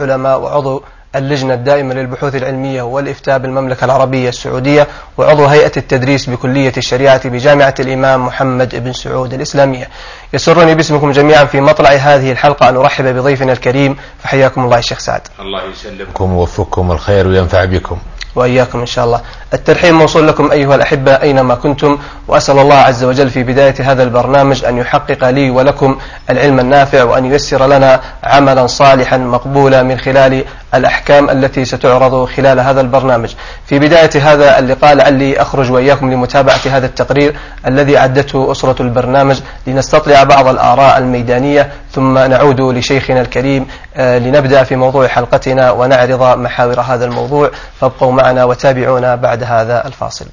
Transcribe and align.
علماء 0.00 0.40
وعضو 0.40 0.82
اللجنة 1.16 1.54
الدائمة 1.54 1.94
للبحوث 1.94 2.34
العلمية 2.34 2.82
والإفتاء 2.82 3.38
بالمملكة 3.38 3.84
العربية 3.84 4.28
السعودية 4.28 4.88
وعضو 5.18 5.46
هيئة 5.46 5.72
التدريس 5.76 6.30
بكلية 6.30 6.72
الشريعة 6.76 7.28
بجامعة 7.28 7.74
الإمام 7.80 8.26
محمد 8.26 8.76
بن 8.84 8.92
سعود 8.92 9.34
الإسلامية. 9.34 9.88
يسرني 10.32 10.74
باسمكم 10.74 11.10
جميعا 11.10 11.44
في 11.44 11.60
مطلع 11.60 11.90
هذه 11.90 12.32
الحلقة 12.32 12.68
أن 12.68 12.76
أرحب 12.76 13.04
بضيفنا 13.04 13.52
الكريم. 13.52 13.96
فحياكم 14.18 14.64
الله 14.64 14.78
الشيخ 14.78 14.98
سعد. 14.98 15.20
الله 15.40 15.62
يسلمكم 15.64 16.32
ويوفقكم 16.32 16.92
الخير 16.92 17.28
وينفع 17.28 17.64
بكم. 17.64 17.98
وإياكم 18.34 18.80
إن 18.80 18.86
شاء 18.86 19.04
الله. 19.04 19.20
الترحيب 19.54 19.94
موصول 19.94 20.28
لكم 20.28 20.50
أيها 20.50 20.74
الأحبة 20.74 21.12
أينما 21.12 21.54
كنتم 21.54 21.98
وأسأل 22.28 22.58
الله 22.58 22.74
عز 22.74 23.04
وجل 23.04 23.30
في 23.30 23.42
بداية 23.42 23.74
هذا 23.80 24.02
البرنامج 24.02 24.64
أن 24.64 24.78
يحقق 24.78 25.30
لي 25.30 25.50
ولكم 25.50 25.98
العلم 26.30 26.60
النافع 26.60 27.02
وأن 27.04 27.24
ييسر 27.32 27.66
لنا 27.66 28.00
عملا 28.24 28.66
صالحا 28.66 29.16
مقبولا 29.16 29.82
من 29.82 29.98
خلال 29.98 30.44
الأحكام 30.76 31.30
التي 31.30 31.64
ستعرض 31.64 32.24
خلال 32.24 32.60
هذا 32.60 32.80
البرنامج. 32.80 33.34
في 33.66 33.78
بداية 33.78 34.10
هذا 34.14 34.58
اللقاء 34.58 34.94
لعلي 34.94 35.40
أخرج 35.40 35.70
وإياكم 35.72 36.12
لمتابعة 36.12 36.60
هذا 36.66 36.86
التقرير 36.86 37.36
الذي 37.66 37.96
عدته 37.96 38.52
أسرة 38.52 38.82
البرنامج 38.82 39.40
لنستطلع 39.66 40.22
بعض 40.22 40.48
الآراء 40.48 40.98
الميدانية 40.98 41.72
ثم 41.92 42.18
نعود 42.18 42.60
لشيخنا 42.60 43.20
الكريم 43.20 43.66
آه، 43.96 44.18
لنبدأ 44.18 44.62
في 44.64 44.76
موضوع 44.76 45.06
حلقتنا 45.06 45.70
ونعرض 45.70 46.38
محاور 46.38 46.80
هذا 46.80 47.04
الموضوع. 47.04 47.50
فابقوا 47.80 48.12
معنا 48.12 48.44
وتابعونا 48.44 49.14
بعد 49.14 49.42
هذا 49.42 49.86
الفاصل. 49.86 50.26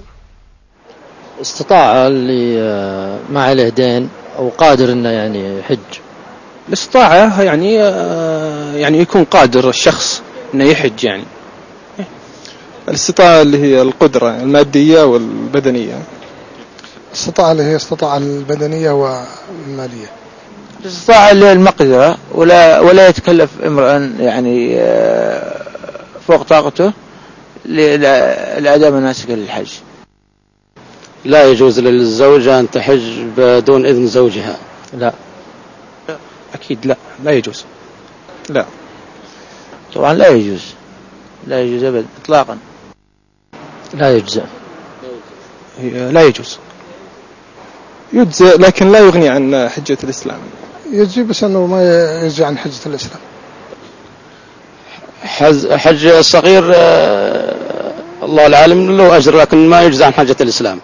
استطاع 1.42 2.08
اللي 2.08 2.62
آه، 2.62 3.18
ما 3.30 3.44
عليه 3.44 3.70
دين 3.70 4.10
أو 4.38 4.50
قادر 4.58 4.92
أنه 4.92 5.10
يعني 5.10 5.60
يحج. 5.60 5.78
الاستطاعة 6.68 7.42
يعني 7.42 7.84
آه، 7.84 8.76
يعني 8.76 9.00
يكون 9.00 9.24
قادر 9.24 9.70
الشخص. 9.70 10.22
إنه 10.54 10.64
يحج 10.64 11.04
يعني. 11.04 11.24
الاستطاعة 12.88 13.42
اللي 13.42 13.58
هي 13.58 13.82
القدرة 13.82 14.30
المادية 14.30 15.04
والبدنية. 15.04 16.00
الاستطاعة 17.10 17.52
اللي 17.52 17.64
هي 17.64 17.76
استطاعة 17.76 18.18
البدنية 18.18 18.92
والمالية. 18.92 20.08
الاستطاعة 20.82 21.32
اللي 21.32 21.46
هي 21.46 21.52
المقدرة 21.52 22.18
ولا 22.32 22.80
ولا 22.80 23.08
يتكلف 23.08 23.50
امرأ 23.66 24.14
يعني 24.20 24.80
آه، 24.80 25.62
فوق 26.28 26.42
طاقته 26.44 26.94
لأداء 27.66 28.92
مناسك 28.92 29.30
للحج. 29.30 29.70
لا 31.26 31.44
يجوز 31.44 31.80
للزوجة 31.80 32.60
أن 32.60 32.72
تحج 32.72 33.02
بدون 33.38 33.86
إذن 33.86 34.08
زوجها. 34.08 34.58
لا. 34.98 35.14
أكيد 36.54 36.86
لا. 36.86 36.96
لا 37.24 37.32
يجوز. 37.32 37.66
لا. 38.50 38.66
طبعا 39.96 40.14
لا 40.14 40.28
يجوز. 40.28 40.62
لا 41.48 41.62
يجوز 41.62 41.84
أبدا 41.84 42.06
إطلاقا. 42.24 42.58
لا 43.94 44.16
يجزئ 44.18 44.44
لا 45.84 46.22
يجوز. 46.24 46.58
يجزئ 48.14 48.58
لكن 48.58 48.92
لا 48.92 49.00
يغني 49.00 49.30
عن 49.30 49.70
حجة 49.70 49.98
الإسلام. 50.04 50.40
يجزي 50.92 51.24
بس 51.24 51.44
أنه 51.44 51.66
ما 51.66 51.84
يجزي 52.24 52.44
عن 52.46 52.58
حجة 52.58 52.86
الإسلام. 52.86 53.20
حج 55.80 56.06
الصغير 56.06 56.72
آه، 56.76 57.94
الله 58.24 58.48
العالم 58.48 58.98
له 58.98 59.18
أجر 59.18 59.38
لكن 59.38 59.70
ما 59.70 59.82
يجزي 59.82 60.04
عن 60.04 60.14
حجة 60.14 60.36
الإسلام. 60.42 60.80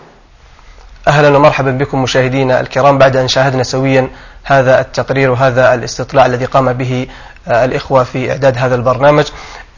أهلا 1.08 1.38
ومرحبا 1.38 1.72
بكم 1.72 2.04
مشاهدينا 2.04 2.60
الكرام. 2.60 2.98
بعد 2.98 3.16
أن 3.16 3.28
شاهدنا 3.28 3.64
سويا 3.64 4.10
هذا 4.44 4.82
التقرير 4.82 5.32
وهذا 5.32 5.74
الاستطلاع 5.74 6.26
الذي 6.26 6.46
قام 6.46 6.74
به 6.74 7.08
آه، 7.48 7.66
الإخوة 7.66 8.04
في 8.04 8.32
إعداد 8.32 8.58
هذا 8.58 8.76
البرنامج 8.76 9.26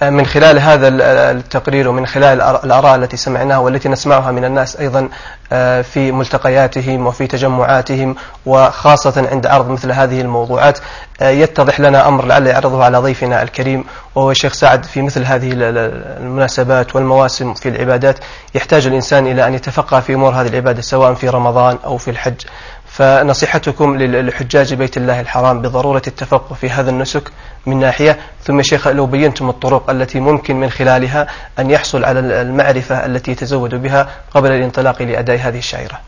من 0.02 0.26
خلال 0.26 0.60
هذا 0.60 0.88
التقرير 1.32 1.90
ومن 1.90 2.06
خلال 2.06 2.42
الآراء 2.42 2.96
التي 2.96 3.18
سمعناها 3.18 3.58
والتي 3.58 3.90
نسمعها 3.90 4.32
من 4.32 4.46
الناس 4.46 4.76
أيضا 4.76 5.10
آه، 5.54 5.82
في 5.82 6.12
ملتقياتهم 6.12 7.08
وفي 7.08 7.28
تجمعاتهم 7.28 8.16
وخاصة 8.46 9.28
عند 9.32 9.48
عرض 9.48 9.70
مثل 9.70 9.92
هذه 9.92 10.22
الموضوعات 10.22 10.80
آه، 11.22 11.30
يتضح 11.30 11.80
لنا 11.80 12.08
أمر 12.08 12.26
لعل 12.26 12.48
يعرضه 12.48 12.84
على 12.84 12.98
ضيفنا 12.98 13.42
الكريم 13.44 13.86
وهو 14.16 14.32
الشيخ 14.32 14.54
سعد. 14.54 14.86
في 14.86 15.02
مثل 15.02 15.26
هذه 15.26 15.50
المناسبات 15.54 16.96
والمواسم 16.96 17.54
في 17.54 17.70
العبادات 17.70 18.20
يحتاج 18.56 18.88
الإنسان 18.88 19.28
إلى 19.28 19.48
أن 19.48 19.54
يتفقه 19.54 20.00
في 20.00 20.14
أمور 20.14 20.34
هذه 20.34 20.48
العبادة 20.48 20.82
سواء 20.82 21.14
في 21.14 21.30
رمضان 21.30 21.78
أو 21.86 21.98
في 21.98 22.12
الحج. 22.12 22.42
فنصيحتكم 22.90 23.98
لحجاج 23.98 24.74
بيت 24.74 24.98
الله 24.98 25.20
الحرام 25.20 25.62
بضرورة 25.62 26.02
التفقه 26.08 26.54
في 26.54 26.70
هذا 26.70 26.90
النسك 26.90 27.32
من 27.66 27.80
ناحية. 27.80 28.20
ثم 28.44 28.62
شيخ 28.62 28.88
لو 28.88 29.06
بينتم 29.06 29.50
الطرق 29.50 29.90
التي 29.90 30.20
ممكن 30.20 30.56
من 30.56 30.70
خلالها 30.70 31.28
أن 31.60 31.70
يحصل 31.70 32.06
على 32.06 32.20
المعرفة 32.20 33.06
التي 33.06 33.32
يتزود 33.32 33.76
بها 33.76 34.10
قبل 34.34 34.52
الانطلاق 34.52 35.02
لأداء 35.02 35.38
هذه 35.38 35.58
الشعيرة. 35.58 36.00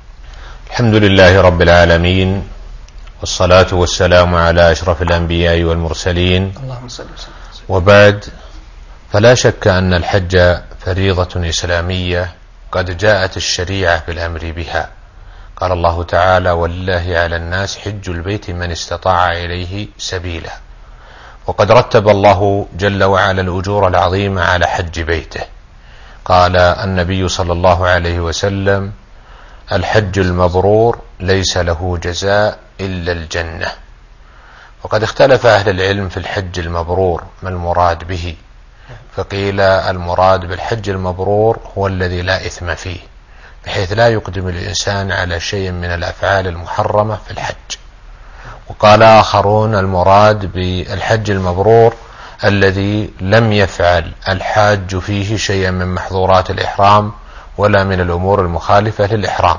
الحمد 0.70 0.96
لله 0.96 1.42
رب 1.42 1.62
العالمين 1.62 2.44
والصلاة 3.20 3.68
والسلام 3.74 4.36
على 4.36 4.72
أشرف 4.72 5.02
الأنبياء 5.02 5.64
والمرسلين. 5.64 6.54
اللهم 6.64 6.88
صل 6.88 7.04
وسلم. 7.04 7.34
وبعد 7.70 8.26
فلا 9.12 9.34
شك 9.34 9.68
أن 9.68 9.94
الحج 9.94 10.58
فريضة 10.86 11.50
إسلامية 11.50 12.32
قد 12.72 12.98
جاءت 12.98 13.38
الشريعة 13.38 14.04
بالأمر 14.08 14.52
بها. 14.56 14.90
قال 15.62 15.72
الله 15.72 16.04
تعالى 16.04 16.52
ولله 16.52 17.06
على 17.18 17.36
الناس 17.36 17.78
حج 17.78 18.10
البيت 18.10 18.50
من 18.50 18.72
استطاع 18.72 19.32
إليه 19.32 19.88
سبيلا 19.98 20.52
وقد 21.48 21.72
رتب 21.72 22.10
الله 22.10 22.68
جل 22.78 23.04
وعلا 23.04 23.42
الأجور 23.42 23.88
العظيمة 23.88 24.42
على 24.42 24.68
حج 24.68 25.02
بيته. 25.02 25.42
قال 26.26 26.56
النبي 26.58 27.28
صلى 27.28 27.54
الله 27.54 27.88
عليه 27.88 28.20
وسلم 28.20 28.92
الحج 29.72 30.20
المبرور 30.20 31.00
ليس 31.20 31.58
له 31.58 31.98
جزاء 32.04 32.60
إلا 32.80 33.12
الجنة. 33.12 33.72
وقد 34.84 35.04
اختلف 35.04 35.46
أهل 35.46 35.70
العلم 35.70 36.10
في 36.10 36.18
الحج 36.18 36.60
المبرور 36.60 37.24
ما 37.44 37.50
المراد 37.50 38.08
به؟ 38.08 38.36
فقيل 39.16 39.60
المراد 39.62 40.46
بالحج 40.46 40.90
المبرور 40.90 41.60
هو 41.78 41.88
الذي 41.88 42.22
لا 42.22 42.46
إثم 42.46 42.76
فيه. 42.76 43.00
بحيث 43.66 43.94
لا 43.94 44.08
يقدم 44.08 44.48
الإنسان 44.48 45.12
على 45.12 45.40
شيء 45.40 45.72
من 45.72 45.86
الأفعال 45.86 46.48
المحرمة 46.48 47.18
في 47.26 47.32
الحج. 47.32 47.56
وقال 48.70 49.04
آخرون 49.04 49.76
المراد 49.76 50.52
بالحج 50.52 51.32
المبرور 51.32 51.94
الذي 52.44 53.10
لم 53.22 53.54
يفعل 53.54 54.12
الحاج 54.30 54.98
فيه 54.98 55.38
شيئا 55.38 55.72
من 55.72 55.94
محظورات 55.94 56.50
الإحرام 56.50 57.12
ولا 57.58 57.84
من 57.84 58.02
الأمور 58.02 58.42
المخالفة 58.42 59.06
للإحرام. 59.06 59.58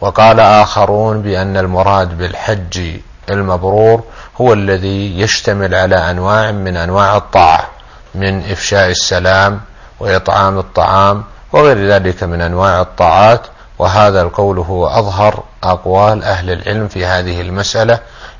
وقال 0.00 0.40
آخرون 0.40 1.22
بأن 1.22 1.56
المراد 1.56 2.18
بالحج 2.18 2.98
المبرور 3.30 4.04
هو 4.40 4.52
الذي 4.52 5.20
يشتمل 5.20 5.74
على 5.74 6.10
أنواع 6.10 6.50
من 6.50 6.76
أنواع 6.76 7.16
الطاعة 7.16 7.68
من 8.14 8.50
إفشاء 8.50 8.90
السلام 8.90 9.60
وإطعام 10.00 10.58
الطعام 10.58 11.24
وغير 11.52 11.88
ذلك 11.88 12.22
من 12.22 12.40
أنواع 12.40 12.80
الطاعات 12.80 13.46
وهذا 13.78 14.22
القول 14.22 14.58
هو 14.58 14.86
أظهر 14.86 15.42
أقوال 15.64 16.24
أهل 16.24 16.50
العلم 16.50 16.88
في 16.88 17.06
هذه 17.06 17.40
المسألة 17.40 17.98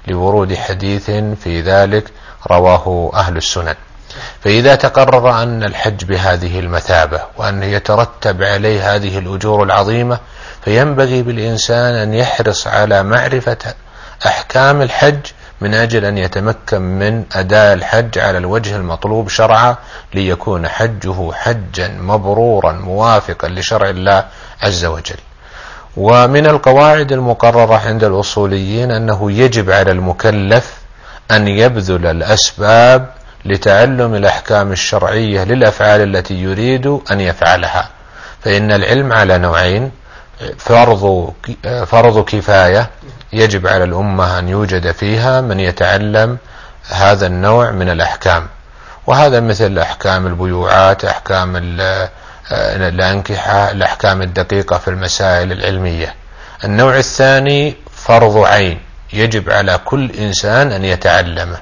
لورود 0.08 0.54
حديث 0.54 1.10
في 1.42 1.60
ذلك 1.60 2.10
رواه 2.50 3.10
أهل 3.14 3.36
السنن. 3.36 3.74
فإذا 4.40 4.74
تقرر 4.74 5.42
أن 5.42 5.62
الحج 5.62 6.04
بهذه 6.04 6.58
المثابة 6.58 7.20
وأن 7.36 7.62
يترتب 7.62 8.42
عليه 8.42 8.94
هذه 8.94 9.18
الأجور 9.18 9.62
العظيمة 9.62 10.18
فينبغي 10.64 11.22
بالإنسان 11.22 11.94
أن 11.94 12.14
يحرص 12.14 12.66
على 12.66 13.02
معرفة 13.02 13.74
أحكام 14.26 14.82
الحج 14.82 15.20
من 15.60 15.74
أجل 15.74 16.04
أن 16.04 16.18
يتمكن 16.18 16.82
من 16.82 17.24
أداء 17.32 17.74
الحج 17.74 18.18
على 18.18 18.38
الوجه 18.38 18.76
المطلوب 18.76 19.28
شرعا 19.28 19.76
ليكون 20.14 20.68
حجه 20.68 21.32
حجا 21.32 21.88
مبرورا 21.88 22.72
موافقا 22.72 23.48
لشرع 23.48 23.88
الله 23.88 24.24
عز 24.62 24.84
وجل. 24.84 25.16
ومن 25.96 26.46
القواعد 26.46 27.12
المقررة 27.12 27.76
عند 27.86 28.04
الأصوليين 28.04 28.90
أنه 28.90 29.32
يجب 29.32 29.70
على 29.70 29.90
المكلف 29.90 30.74
أن 31.30 31.48
يبذل 31.48 32.06
الأسباب 32.06 33.10
لتعلم 33.44 34.14
الأحكام 34.14 34.72
الشرعية 34.72 35.44
للأفعال 35.44 36.16
التي 36.16 36.34
يريد 36.34 36.86
أن 37.10 37.20
يفعلها. 37.20 37.88
فإن 38.44 38.72
العلم 38.72 39.12
على 39.12 39.38
نوعين 39.38 39.90
فرض 40.58 41.32
فرض 41.86 42.24
كفاية 42.24 42.90
يجب 43.32 43.66
على 43.66 43.84
الأمة 43.84 44.38
أن 44.38 44.48
يوجد 44.48 44.92
فيها 44.92 45.40
من 45.40 45.60
يتعلم 45.60 46.38
هذا 46.90 47.26
النوع 47.26 47.70
من 47.70 47.88
الأحكام. 47.90 48.46
وهذا 49.06 49.40
مثل 49.40 49.78
أحكام 49.78 50.26
البيوعات 50.26 51.04
أحكام 51.04 51.56
الأنكحة 52.52 53.70
الأحكام 53.70 54.22
الدقيقة 54.22 54.78
في 54.78 54.88
المسائل 54.88 55.52
العلمية. 55.52 56.14
النوع 56.64 56.96
الثاني 56.96 57.76
فرض 57.92 58.36
عين. 58.36 58.80
يجب 59.12 59.50
على 59.50 59.78
كل 59.84 60.10
إنسان 60.10 60.72
أن 60.72 60.84
يتعلمه 60.84 61.58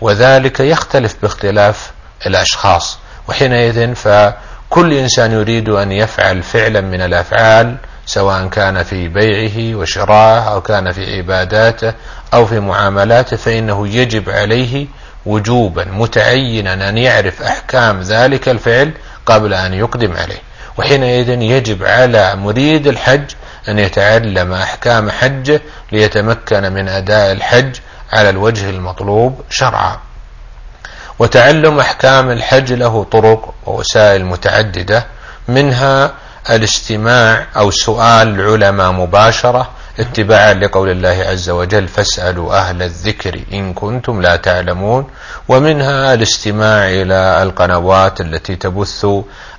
وذلك 0.00 0.60
يختلف 0.60 1.16
باختلاف 1.22 1.90
الأشخاص. 2.26 2.98
وحينئذ 3.28 3.94
فكل 3.94 4.92
إنسان 4.92 5.32
يريد 5.32 5.68
أن 5.68 5.92
يفعل 5.92 6.42
فعلا 6.42 6.80
من 6.80 7.00
الأفعال 7.00 7.76
سواء 8.12 8.46
كان 8.46 8.82
في 8.82 9.08
بيعه 9.08 9.76
وشرائه 9.78 10.52
أو 10.52 10.60
كان 10.60 10.92
في 10.92 11.16
عباداته 11.16 11.92
أو 12.34 12.46
في 12.46 12.60
معاملاته 12.60 13.36
فإنه 13.36 13.88
يجب 13.88 14.30
عليه 14.30 14.86
وجوبا 15.26 15.84
متعينا 15.84 16.88
أن 16.88 16.98
يعرف 16.98 17.42
أحكام 17.42 18.00
ذلك 18.00 18.48
الفعل 18.48 18.92
قبل 19.26 19.54
أن 19.54 19.74
يقدم 19.74 20.12
عليه. 20.12 20.42
وحينئذ 20.78 21.28
يجب 21.28 21.84
على 21.84 22.36
مريد 22.36 22.86
الحج 22.86 23.30
أن 23.68 23.78
يتعلم 23.78 24.52
أحكام 24.52 25.10
حجه 25.10 25.60
ليتمكن 25.92 26.72
من 26.72 26.88
أداء 26.88 27.32
الحج 27.32 27.76
على 28.12 28.30
الوجه 28.30 28.70
المطلوب 28.70 29.40
شرعا. 29.50 29.98
وتعلم 31.18 31.80
أحكام 31.80 32.30
الحج 32.30 32.72
له 32.72 33.04
طرق 33.04 33.54
ووسائل 33.66 34.24
متعددة 34.24 35.06
منها 35.48 36.12
الاستماع 36.50 37.46
أو 37.56 37.70
سؤال 37.70 38.28
العلماء 38.40 38.92
مباشرة 38.92 39.70
اتباعا 40.00 40.54
لقول 40.54 40.90
الله 40.90 41.24
عز 41.28 41.50
وجل 41.50 41.88
فاسألوا 41.88 42.54
أهل 42.54 42.82
الذكر 42.82 43.40
إن 43.52 43.72
كنتم 43.74 44.22
لا 44.22 44.36
تعلمون 44.36 45.10
ومنها 45.48 46.14
الاستماع 46.14 46.88
إلى 46.88 47.42
القنوات 47.42 48.20
التي 48.20 48.56
تبث 48.56 49.06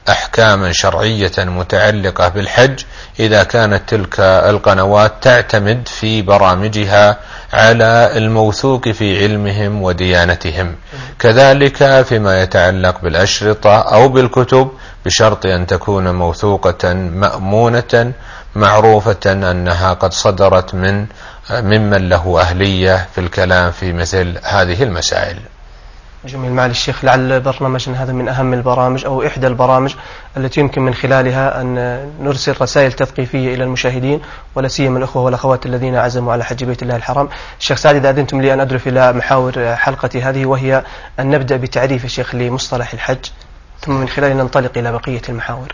أحكاما 0.10 0.72
شرعية 0.74 1.32
متعلقة 1.38 2.28
بالحج 2.28 2.80
إذا 3.22 3.44
كانت 3.44 3.82
تلك 3.90 4.20
القنوات 4.20 5.14
تعتمد 5.22 5.88
في 5.88 6.22
برامجها 6.22 7.18
على 7.54 8.12
الموثوق 8.16 8.90
في 8.90 9.24
علمهم 9.24 9.82
وديانتهم. 9.82 10.76
كذلك 11.20 12.02
فيما 12.02 12.42
يتعلق 12.42 13.02
بالأشرطة 13.02 13.80
أو 13.80 14.08
بالكتب 14.08 14.72
بشرط 15.06 15.46
أن 15.46 15.68
تكون 15.68 16.16
موثوقة 16.16 16.94
مأمونة 16.94 18.12
معروفة 18.56 19.26
أنها 19.26 19.94
قد 19.94 20.14
صدرت 20.14 20.76
من 20.76 21.06
ممن 21.52 22.10
له 22.10 22.42
أهلية 22.42 23.08
في 23.16 23.22
الكلام 23.22 23.72
في 23.72 23.94
مثل 23.94 24.38
هذه 24.44 24.84
المسائل. 24.84 25.38
جميل. 26.26 26.52
معالي 26.52 26.72
الشيخ 26.72 27.06
لعل 27.06 27.40
برنامجنا 27.40 28.04
هذا 28.04 28.14
من 28.14 28.28
أهم 28.28 28.54
البرامج 28.54 29.06
أو 29.06 29.28
إحدى 29.28 29.48
البرامج 29.48 29.96
التي 30.38 30.60
يمكن 30.60 30.82
من 30.82 30.94
خلالها 30.94 31.62
أن 31.62 31.76
نرسل 32.22 32.56
رسائل 32.62 32.94
تثقيفية 32.94 33.56
إلى 33.56 33.64
المشاهدين 33.64 34.22
ولا 34.56 34.68
سيما 34.68 34.98
الأخوة 34.98 35.24
والأخوات 35.24 35.66
الذين 35.66 35.96
عزموا 35.96 36.34
على 36.34 36.44
حج 36.44 36.64
بيت 36.64 36.84
الله 36.84 36.96
الحرام. 36.96 37.30
الشيخ 37.60 37.78
سعد 37.78 37.96
إذا 37.96 38.10
أذنتم 38.10 38.42
لي 38.42 38.54
أن 38.54 38.60
أدرف 38.60 38.88
إلى 38.88 39.14
محاور 39.14 39.76
حلقتي 39.76 40.22
هذه 40.22 40.46
وهي 40.46 40.84
أن 41.20 41.30
نبدأ 41.30 41.58
بتعريف 41.58 42.06
الشيخ 42.06 42.36
لمصطلح 42.36 42.94
الحج 42.94 43.26
ثم 43.82 43.92
من 43.94 44.10
خلاله 44.10 44.34
ننطلق 44.34 44.78
إلى 44.78 44.92
بقية 44.92 45.22
المحاور. 45.30 45.74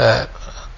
أه، 0.00 0.28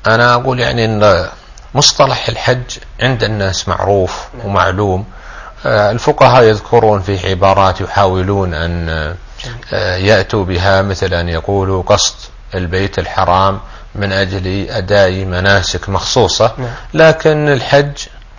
أنا 0.07 0.35
أقول 0.35 0.61
يعني 0.61 0.85
أن 0.85 1.27
مصطلح 1.75 2.29
الحج 2.29 2.79
عند 3.01 3.25
الناس 3.25 3.69
معروف 3.69 4.29
ومعلوم. 4.45 5.01
أه، 5.01 5.22
الفقهاء 5.67 6.45
يذكرون 6.45 7.01
في 7.01 7.31
عبارات 7.31 7.81
يحاولون 7.81 8.55
أن 8.55 8.89
أه، 9.73 9.97
يأتوا 9.97 10.45
بها 10.45 10.83
مثل 10.83 11.15
أن 11.15 11.29
يقولوا 11.29 11.83
قصد 11.83 12.15
البيت 12.55 12.99
الحرام 12.99 13.61
من 13.95 14.13
أجل 14.13 14.71
أداء 14.71 15.25
مناسك 15.25 15.89
مخصوصة 15.89 16.53
نعم. 16.59 16.69
لكن 16.95 17.49
الحج 17.49 17.93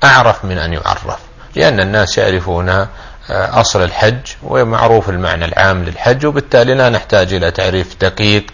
أعرف 0.03 0.45
من 0.45 0.57
أن 0.57 0.73
يعرف 0.73 1.17
لأن 1.55 1.79
الناس 1.79 2.17
يعرفون 2.17 2.69
آه، 2.69 2.87
أصل 3.29 3.83
الحج 3.83 4.21
ومعروف 4.43 5.09
المعنى 5.09 5.45
العام 5.45 5.83
للحج 5.83 6.25
وبالتالي 6.25 6.73
لا 6.73 6.89
نحتاج 6.89 7.33
إلى 7.33 7.51
تعريف 7.51 7.95
دقيق 8.01 8.45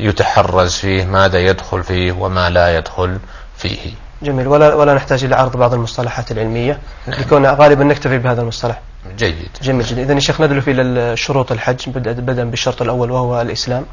يتحرز 0.00 0.74
فيه 0.74 1.04
ماذا 1.04 1.38
يدخل 1.38 1.84
فيه 1.84 2.12
وما 2.12 2.50
لا 2.50 2.76
يدخل 2.76 3.18
فيه 3.58 3.92
جميل. 4.22 4.46
ولا 4.46 4.74
ولا 4.74 4.94
نحتاج 4.94 5.24
إلى 5.24 5.36
عرض 5.36 5.56
بعض 5.56 5.74
المصطلحات 5.74 6.30
العلمية. 6.30 6.78
نعم. 7.06 7.20
لكون 7.20 7.46
غالبا 7.46 7.84
نكتفي 7.84 8.18
بهذا 8.18 8.40
المصطلح. 8.42 8.80
جيد. 9.18 9.48
جميل 9.62 9.86
جدا. 9.86 10.02
إذا 10.02 10.14
يا 10.14 10.20
شيخ 10.20 10.40
ندلف 10.40 10.68
إلى 10.68 11.16
شروط 11.16 11.52
الحج 11.52 11.88
بدءا 11.88 12.44
بالشرط 12.44 12.82
الأول 12.82 13.10
وهو 13.10 13.40
الإسلام. 13.40 13.86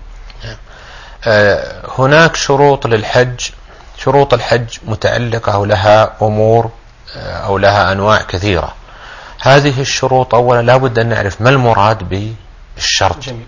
آه، 1.28 1.82
هناك 1.98 2.36
شروط 2.36 2.88
للحج. 2.88 3.50
شروط 3.98 4.34
الحج 4.34 4.78
متعلقة 4.88 5.58
ولها 5.58 6.12
أمور 6.22 6.70
آه، 7.16 7.20
أو 7.20 7.58
لها 7.58 7.92
أنواع 7.92 8.22
كثيرة. 8.22 8.74
هذه 9.42 9.82
الشروط 9.82 10.36
أولا 10.36 10.62
لابد 10.62 11.00
أن 11.00 11.10
نعرف 11.10 11.42
ما 11.42 11.50
المراد 11.50 12.32
بالشرط. 12.78 13.20
جميل. 13.20 13.46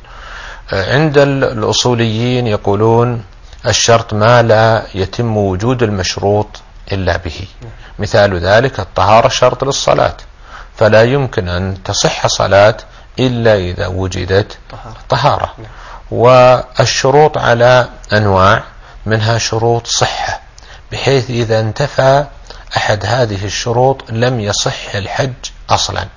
آه، 0.74 0.94
عند 0.94 1.18
الأصوليين 1.18 2.48
يقولون 2.48 3.24
الشرط 3.66 4.14
ما 4.14 4.42
لا 4.42 4.84
يتم 4.96 5.38
وجود 5.38 5.84
المشروط 5.84 6.48
إلا 6.92 7.18
به. 7.18 7.48
مثال 8.00 8.40
ذلك 8.40 8.80
الطهارة 8.80 9.28
شرط 9.28 9.64
للصلاة. 9.64 10.18
فلا 10.78 11.04
يمكن 11.04 11.50
أن 11.50 11.84
تصح 11.84 12.28
صلاة 12.28 12.78
إلا 13.20 13.56
إذا 13.56 13.88
وجدت 13.88 14.58
طهارة. 15.10 15.54
نعم. 15.58 15.68
والشروط 16.12 17.38
على 17.38 17.90
أنواع 18.14 18.64
منها 19.06 19.38
شروط 19.38 19.88
صحة. 19.88 20.42
بحيث 20.92 21.30
إذا 21.30 21.60
انتفى 21.60 22.26
أحد 22.78 23.06
هذه 23.06 23.46
الشروط 23.46 24.12
لم 24.12 24.40
يصح 24.40 24.96
الحج 24.96 25.34
أصلا. 25.70 26.08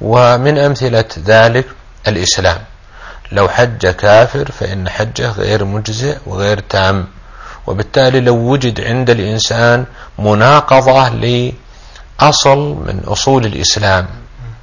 ومن 0.00 0.58
أمثلة 0.58 1.04
ذلك 1.18 1.66
الإسلام. 2.08 2.58
لو 3.32 3.48
حج 3.48 3.86
كافر 3.86 4.50
فإن 4.52 4.88
حجه 4.88 5.30
غير 5.30 5.64
مجزئ 5.64 6.18
وغير 6.26 6.60
تام. 6.60 7.06
وبالتالي 7.70 8.20
لو 8.20 8.36
وجد 8.36 8.80
عند 8.80 9.10
الإنسان 9.10 9.84
مناقضة 10.18 11.08
لأصل 11.08 12.58
من 12.58 13.00
أصول 13.06 13.46
الإسلام 13.46 14.06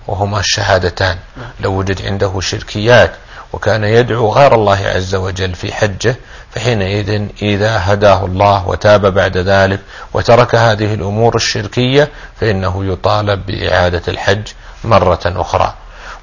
وهما 0.07 0.39
الشهادتان. 0.39 1.18
لو 1.59 1.71
وجد 1.74 2.06
عنده 2.06 2.39
شركيات 2.39 3.12
وكان 3.54 3.83
يدعو 3.83 4.31
غير 4.33 4.56
الله 4.56 4.77
عز 4.77 5.15
وجل 5.15 5.56
في 5.56 5.74
حجة 5.74 6.15
فحينئذ 6.51 7.27
إذا 7.42 7.81
هداه 7.83 8.25
الله 8.25 8.68
وتاب 8.68 9.13
بعد 9.13 9.38
ذلك 9.38 9.80
وترك 10.13 10.56
هذه 10.56 10.94
الأمور 10.94 11.36
الشركية 11.36 12.10
فإنه 12.39 12.86
يطالب 12.86 13.45
بإعادة 13.45 14.01
الحج 14.07 14.48
مرة 14.83 15.19
أخرى. 15.25 15.74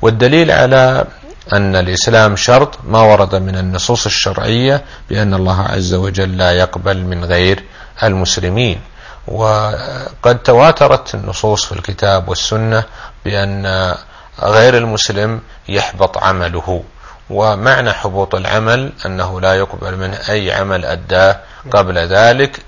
والدليل 0.02 0.50
على 0.50 1.04
أن 1.52 1.76
الإسلام 1.76 2.36
شرط 2.36 2.78
ما 2.84 3.00
ورد 3.00 3.34
من 3.34 3.56
النصوص 3.56 4.06
الشرعية 4.06 4.84
بأن 5.10 5.34
الله 5.34 5.62
عز 5.62 5.94
وجل 5.94 6.36
لا 6.36 6.52
يقبل 6.52 7.04
من 7.04 7.24
غير 7.24 7.64
المسلمين. 8.02 8.80
وقد 9.28 10.38
تواترت 10.44 11.14
النصوص 11.14 11.64
في 11.64 11.72
الكتاب 11.72 12.28
والسنة 12.28 12.84
بأن 13.24 13.94
غير 14.42 14.78
المسلم 14.78 15.40
يحبط 15.68 16.18
عمله. 16.18 16.82
ومعنى 17.30 17.92
حبوط 17.92 18.34
العمل 18.34 18.92
أنه 19.06 19.40
لا 19.40 19.54
يقبل 19.54 19.96
منه 19.96 20.18
أي 20.28 20.52
عمل 20.52 20.84
أداه 20.84 21.40
قبل 21.70 21.98
ذلك 21.98 22.58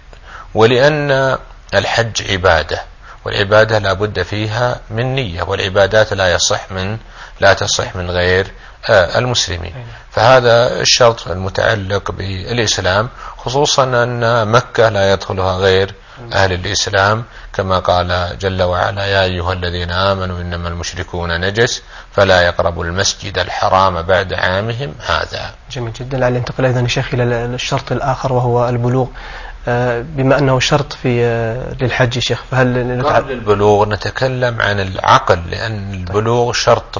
ولأن 0.54 1.38
الحج 1.74 2.30
عبادة. 2.30 2.82
والعبادة 3.26 3.78
لا 3.78 3.92
بد 3.92 4.22
فيها 4.22 4.80
من 4.90 5.14
نية 5.14 5.42
والعبادات 5.42 6.12
لا 6.12 6.32
يصح 6.34 6.72
من 6.72 6.98
لا 7.40 7.52
تصح 7.52 7.96
من 7.96 8.10
غير 8.10 8.46
آه، 8.90 9.18
المسلمين. 9.18 9.74
فهذا 10.10 10.80
الشرط 10.80 11.28
المتعلق 11.28 12.10
بالإسلام 12.10 13.08
خصوصا 13.36 13.84
أن 13.84 14.48
مكة 14.48 14.88
لا 14.88 15.12
يدخلها 15.12 15.52
غير 15.56 15.94
أهل 16.32 16.52
الإسلام. 16.52 17.24
كما 17.52 17.78
قال 17.78 18.38
جل 18.38 18.62
وعلا 18.62 19.06
يا 19.06 19.22
أيها 19.24 19.52
الذين 19.52 19.90
آمنوا 19.90 20.40
إنما 20.40 20.68
المشركون 20.68 21.40
نجس 21.40 21.82
فلا 22.12 22.42
يقربوا 22.42 22.84
المسجد 22.84 23.38
الحرام 23.38 24.02
بعد 24.02 24.32
عامهم 24.32 24.94
هذا. 25.06 25.54
جميل 25.70 25.92
جدا. 25.92 26.18
لعل 26.18 26.32
ننتقل 26.32 26.64
أيضا 26.64 26.80
يا 26.80 26.88
شيخ 26.88 27.14
إلى 27.14 27.24
الشرط 27.24 27.92
الآخر 27.92 28.32
وهو 28.32 28.68
البلوغ. 28.68 29.06
بما 30.00 30.38
أنه 30.38 30.60
شرط 30.60 30.92
في 30.92 31.24
آه، 31.24 31.74
للحج 31.80 32.18
شيخ 32.18 32.42
فهل 32.50 33.02
قبل 33.06 33.32
البلوغ 33.32 33.88
نتكلم 33.88 34.60
عن 34.60 34.80
العقل 34.80 35.42
لأن 35.50 35.94
البلوغ 35.94 36.52
شرط 36.52 36.98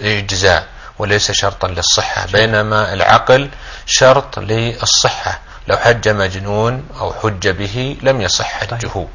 لإجزاء 0.00 0.66
وليس 0.98 1.32
شرطا 1.32 1.68
للصحة. 1.68 2.26
بينما 2.32 2.92
العقل 2.92 3.48
شرط 3.86 4.38
للصحة. 4.38 5.40
لو 5.68 5.76
حج 5.76 6.08
مجنون 6.08 6.84
أو 7.00 7.12
حج 7.12 7.48
به 7.48 7.96
لم 8.02 8.20
يصح 8.20 8.46
حجه 8.46 9.06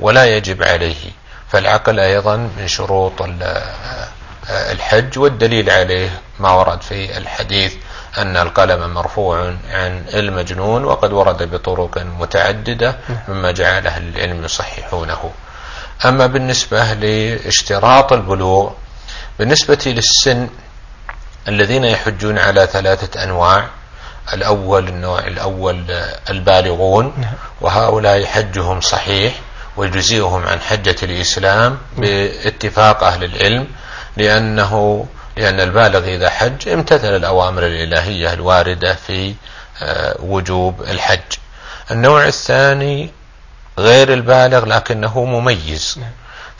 ولا 0.00 0.24
يجب 0.24 0.62
عليه. 0.62 1.10
فالعقل 1.48 2.00
أيضا 2.00 2.36
من 2.36 2.68
شروط 2.68 3.22
الحج 4.50 5.18
والدليل 5.18 5.70
عليه 5.70 6.20
ما 6.38 6.52
ورد 6.52 6.82
في 6.82 7.18
الحديث. 7.18 7.74
أن 8.18 8.36
القلم 8.36 8.94
مرفوع 8.94 9.54
عن 9.70 10.04
المجنون 10.14 10.84
وقد 10.84 11.12
ورد 11.12 11.42
بطرق 11.50 11.98
متعددة 11.98 12.96
مما 13.28 13.52
جعل 13.52 13.86
أهل 13.86 14.08
العلم 14.08 14.44
يصححونه 14.44 15.30
أما 16.04 16.26
بالنسبة 16.26 16.92
لاشتراط 16.92 18.12
البلوغ 18.12 18.70
بالنسبة 19.38 19.78
للسن 19.86 20.48
الذين 21.48 21.84
يحجون 21.84 22.38
على 22.38 22.66
ثلاثة 22.66 23.24
أنواع 23.24 23.66
الأول 24.32 24.88
النوع 24.88 25.18
الأول 25.18 25.90
البالغون. 26.30 27.12
وهؤلاء 27.60 28.24
حجهم 28.24 28.80
صحيح 28.80 29.34
ويجزئهم 29.76 30.46
عن 30.46 30.60
حجة 30.60 30.96
الإسلام 31.02 31.78
باتفاق 31.96 33.04
أهل 33.04 33.24
العلم 33.24 33.66
لأنه 34.16 35.06
لأن 35.36 35.60
البالغ 35.60 36.04
إذا 36.04 36.30
حج 36.30 36.68
امتثل 36.68 37.16
الأوامر 37.16 37.66
الإلهية 37.66 38.32
الواردة 38.32 38.94
في 38.94 39.34
آه، 39.82 40.16
وجوب 40.20 40.82
الحج. 40.82 41.32
النوع 41.90 42.26
الثاني 42.26 43.10
غير 43.78 44.12
البالغ 44.12 44.64
لكنه 44.64 45.24
مميز. 45.24 45.98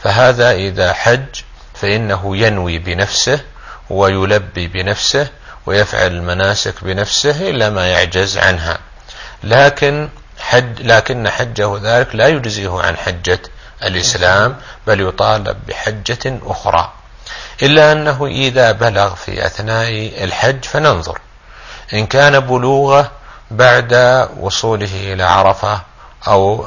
فهذا 0.03 0.51
إذا 0.51 0.93
حج 0.93 1.41
فإنه 1.75 2.37
ينوي 2.37 2.79
بنفسه 2.79 3.41
ويلبي 3.91 4.69
بنفسه 4.69 5.29
ويفعل 5.67 6.07
المناسك 6.07 6.85
بنفسه 6.85 7.51
إلا 7.51 7.71
ما 7.71 7.87
يعجز 7.87 8.39
عنها. 8.39 8.79
لكن 9.45 10.09
حج 10.41 10.83
لكن 10.83 11.29
حجه 11.31 11.79
ذلك 11.83 12.15
لا 12.15 12.29
يجزيه 12.29 12.81
عن 12.81 12.97
حجة 12.97 13.41
الإسلام 13.85 14.57
بل 14.87 15.01
يطالب 15.01 15.57
بحجة 15.67 16.39
أخرى. 16.43 16.93
إلا 17.63 17.93
أنه 17.93 18.27
إذا 18.27 18.73
بلغ 18.73 19.15
في 19.15 19.47
أثناء 19.47 20.25
الحج 20.25 20.65
فننظر. 20.65 21.19
إن 21.93 22.07
كان 22.07 22.41
بلوغة 22.41 23.11
بعد 23.51 23.95
وصوله 24.41 25.13
إلى 25.13 25.23
عرفة 25.23 25.81
أو 26.29 26.67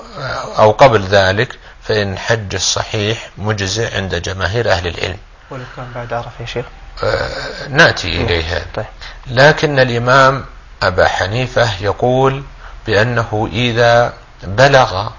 أو 0.59 0.71
قبل 0.71 1.01
ذلك 1.01 1.59
فإن 1.83 2.17
حج 2.17 2.55
الصحيح 2.55 3.29
مجزئ 3.37 3.95
عند 3.95 4.15
جماهير 4.15 4.71
أهل 4.71 4.87
العلم. 4.87 5.17
ولو 5.51 5.63
كان 5.75 5.91
بعد 5.95 6.13
عرفة 6.13 6.31
يا 6.39 6.45
شيخ؟ 6.45 6.65
آه، 7.03 7.29
نأتي 7.69 8.07
إليها 8.07 8.61
طيب. 8.75 8.85
لكن 9.27 9.79
الإمام 9.79 10.45
أبا 10.83 11.07
حنيفة 11.07 11.81
يقول 11.81 12.43
بأنه 12.87 13.49
إذا 13.51 14.13
بلغ 14.43 15.09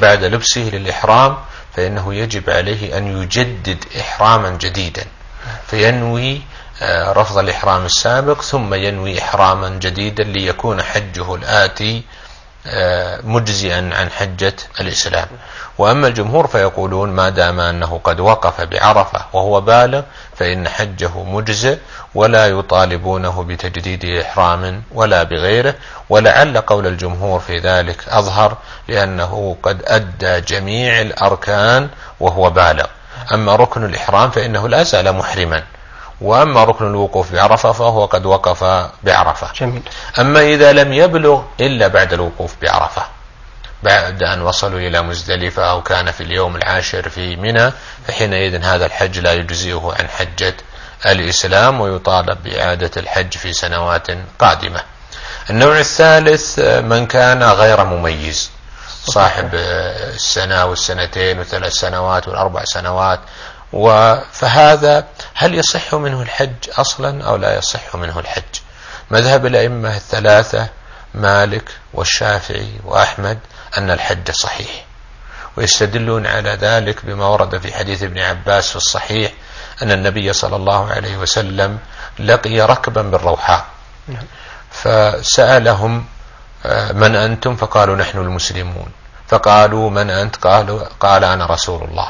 بعد 0.00 0.24
لبسه 0.24 0.60
للإحرام 0.60 1.36
فإنه 1.76 2.14
يجب 2.14 2.50
عليه 2.50 2.98
أن 2.98 3.22
يجدد 3.22 3.84
إحراما 4.00 4.50
جديدا. 4.50 5.04
فينوي 5.66 6.42
آه، 6.82 7.12
رفض 7.12 7.38
الإحرام 7.38 7.84
السابق 7.84 8.42
ثم 8.42 8.74
ينوي 8.74 9.18
إحراما 9.18 9.68
جديدا 9.68 10.24
ليكون 10.24 10.82
حجه 10.82 11.34
الآتي 11.34 12.02
آه، 12.68 13.20
مجزئا 13.24 13.90
عن 13.94 14.10
حجة 14.10 14.56
الإسلام. 14.80 15.26
وأما 15.78 16.08
الجمهور 16.08 16.46
فيقولون 16.46 17.10
ما 17.10 17.28
دام 17.28 17.60
أنه 17.60 18.00
قد 18.04 18.20
وقف 18.20 18.60
بعرفة 18.60 19.24
وهو 19.32 19.60
بالغ 19.60 20.02
فإن 20.36 20.68
حجه 20.68 21.22
مجزئ 21.22 21.78
ولا 22.14 22.46
يطالبونه 22.46 23.42
بتجديد 23.42 24.04
إحرام 24.04 24.82
ولا 24.94 25.22
بغيره. 25.22 25.74
ولعل 26.10 26.58
قول 26.58 26.86
الجمهور 26.86 27.40
في 27.40 27.58
ذلك 27.58 28.08
أظهر 28.08 28.56
لأنه 28.88 29.56
قد 29.62 29.82
أدى 29.86 30.40
جميع 30.40 31.00
الأركان 31.00 31.88
وهو 32.20 32.50
بالغ. 32.50 32.86
أما 33.34 33.56
ركن 33.56 33.84
الإحرام 33.84 34.30
فإنه 34.30 34.68
لا 34.68 34.82
زال 34.82 35.12
محرما. 35.12 35.62
وأما 36.20 36.64
ركن 36.64 36.86
الوقوف 36.86 37.32
بعرفة 37.32 37.72
فهو 37.72 38.04
قد 38.04 38.26
وقف 38.26 38.64
بعرفة. 39.02 39.52
جميل. 39.60 39.82
أما 40.18 40.40
إذا 40.40 40.72
لم 40.72 40.92
يبلغ 40.92 41.42
إلا 41.60 41.88
بعد 41.88 42.12
الوقوف 42.12 42.54
بعرفة. 42.62 43.02
بعد 43.82 44.22
أن 44.22 44.42
وصلوا 44.42 44.78
إلى 44.78 45.02
مزدلفة 45.02 45.70
أو 45.70 45.82
كان 45.82 46.10
في 46.10 46.22
اليوم 46.22 46.56
العاشر 46.56 47.08
في 47.08 47.36
منى 47.36 47.72
فحينئذ 48.06 48.62
هذا 48.64 48.86
الحج 48.86 49.18
لا 49.18 49.32
يجزئه 49.32 49.94
عن 49.98 50.08
حجة 50.08 50.54
الإسلام 51.06 51.80
ويطالب 51.80 52.42
بإعادة 52.42 52.90
الحج 52.96 53.32
في 53.32 53.52
سنوات 53.52 54.06
قادمة. 54.38 54.80
النوع 55.50 55.78
الثالث 55.78 56.58
من 56.58 57.06
كان 57.06 57.42
غير 57.42 57.84
مميز. 57.84 58.50
صاحب 59.06 59.50
السنة 59.54 60.64
والسنتين 60.64 61.38
والثلاث 61.38 61.72
سنوات 61.72 62.28
والأربع 62.28 62.64
سنوات. 62.64 63.20
فهذا 64.32 65.06
هل 65.34 65.54
يصح 65.54 65.94
منه 65.94 66.22
الحج 66.22 66.70
أصلا 66.78 67.24
أو 67.24 67.36
لا 67.36 67.58
يصح 67.58 67.96
منه 67.96 68.18
الحج؟ 68.18 68.42
مذهب 69.10 69.46
الأئمة 69.46 69.96
الثلاثة 69.96 70.68
مالك 71.14 71.64
والشافعي 71.94 72.72
وأحمد 72.84 73.38
أن 73.78 73.90
الحج 73.90 74.30
صحيح 74.30 74.84
ويستدلون 75.56 76.26
على 76.26 76.50
ذلك 76.50 77.06
بما 77.06 77.26
ورد 77.26 77.58
في 77.58 77.72
حديث 77.74 78.02
ابن 78.02 78.18
عباس 78.18 78.70
في 78.70 78.76
الصحيح 78.76 79.32
أن 79.82 79.92
النبي 79.92 80.32
صلى 80.32 80.56
الله 80.56 80.92
عليه 80.92 81.16
وسلم 81.16 81.78
لقي 82.18 82.60
ركبا 82.60 83.02
بالروحاء. 83.02 83.64
نعم. 84.08 84.24
فسألهم 84.70 86.04
من 86.92 87.16
أنتم؟ 87.16 87.56
فقالوا 87.56 87.96
نحن 87.96 88.18
المسلمون. 88.18 88.90
فقالوا 89.28 89.90
من 89.90 90.10
أنت؟ 90.10 90.36
قالوا 90.36 90.84
قال 91.00 91.24
أنا 91.24 91.46
رسول 91.46 91.84
الله. 91.84 92.08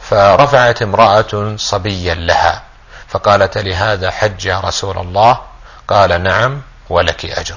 فرفعت 0.00 0.82
امرأة 0.82 1.56
صبيا 1.56 2.14
لها 2.14 2.62
فقالت 3.08 3.58
لهذا 3.58 4.10
حج 4.10 4.44
يا 4.44 4.60
رسول 4.60 4.98
الله؟ 4.98 5.40
قال 5.88 6.22
نعم 6.22 6.62
ولك 6.90 7.24
أجر. 7.24 7.56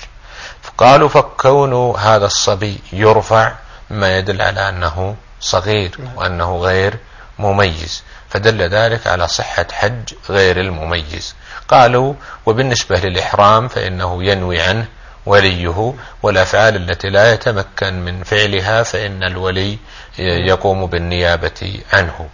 قالوا 0.77 1.09
فكون 1.09 1.99
هذا 1.99 2.25
الصبي 2.25 2.79
يرفع 2.93 3.53
ما 3.89 4.17
يدل 4.17 4.41
على 4.41 4.69
أنه 4.69 5.15
صغير 5.41 5.97
وأنه 6.15 6.57
غير 6.57 6.97
مميز. 7.39 8.03
فدل 8.29 8.61
ذلك 8.69 9.07
على 9.07 9.27
صحة 9.27 9.65
حج 9.71 10.13
غير 10.29 10.59
المميز. 10.59 11.35
قالوا 11.67 12.13
وبالنسبة 12.45 12.99
للإحرام 12.99 13.67
فإنه 13.67 14.23
ينوي 14.23 14.61
عنه 14.61 14.85
وليه 15.25 15.93
والأفعال 16.23 16.75
التي 16.75 17.09
لا 17.09 17.33
يتمكن 17.33 18.05
من 18.05 18.23
فعلها 18.23 18.83
فإن 18.83 19.23
الولي 19.23 19.77
يقوم 20.19 20.85
بالنيابة 20.85 21.81
عنه. 21.93 22.29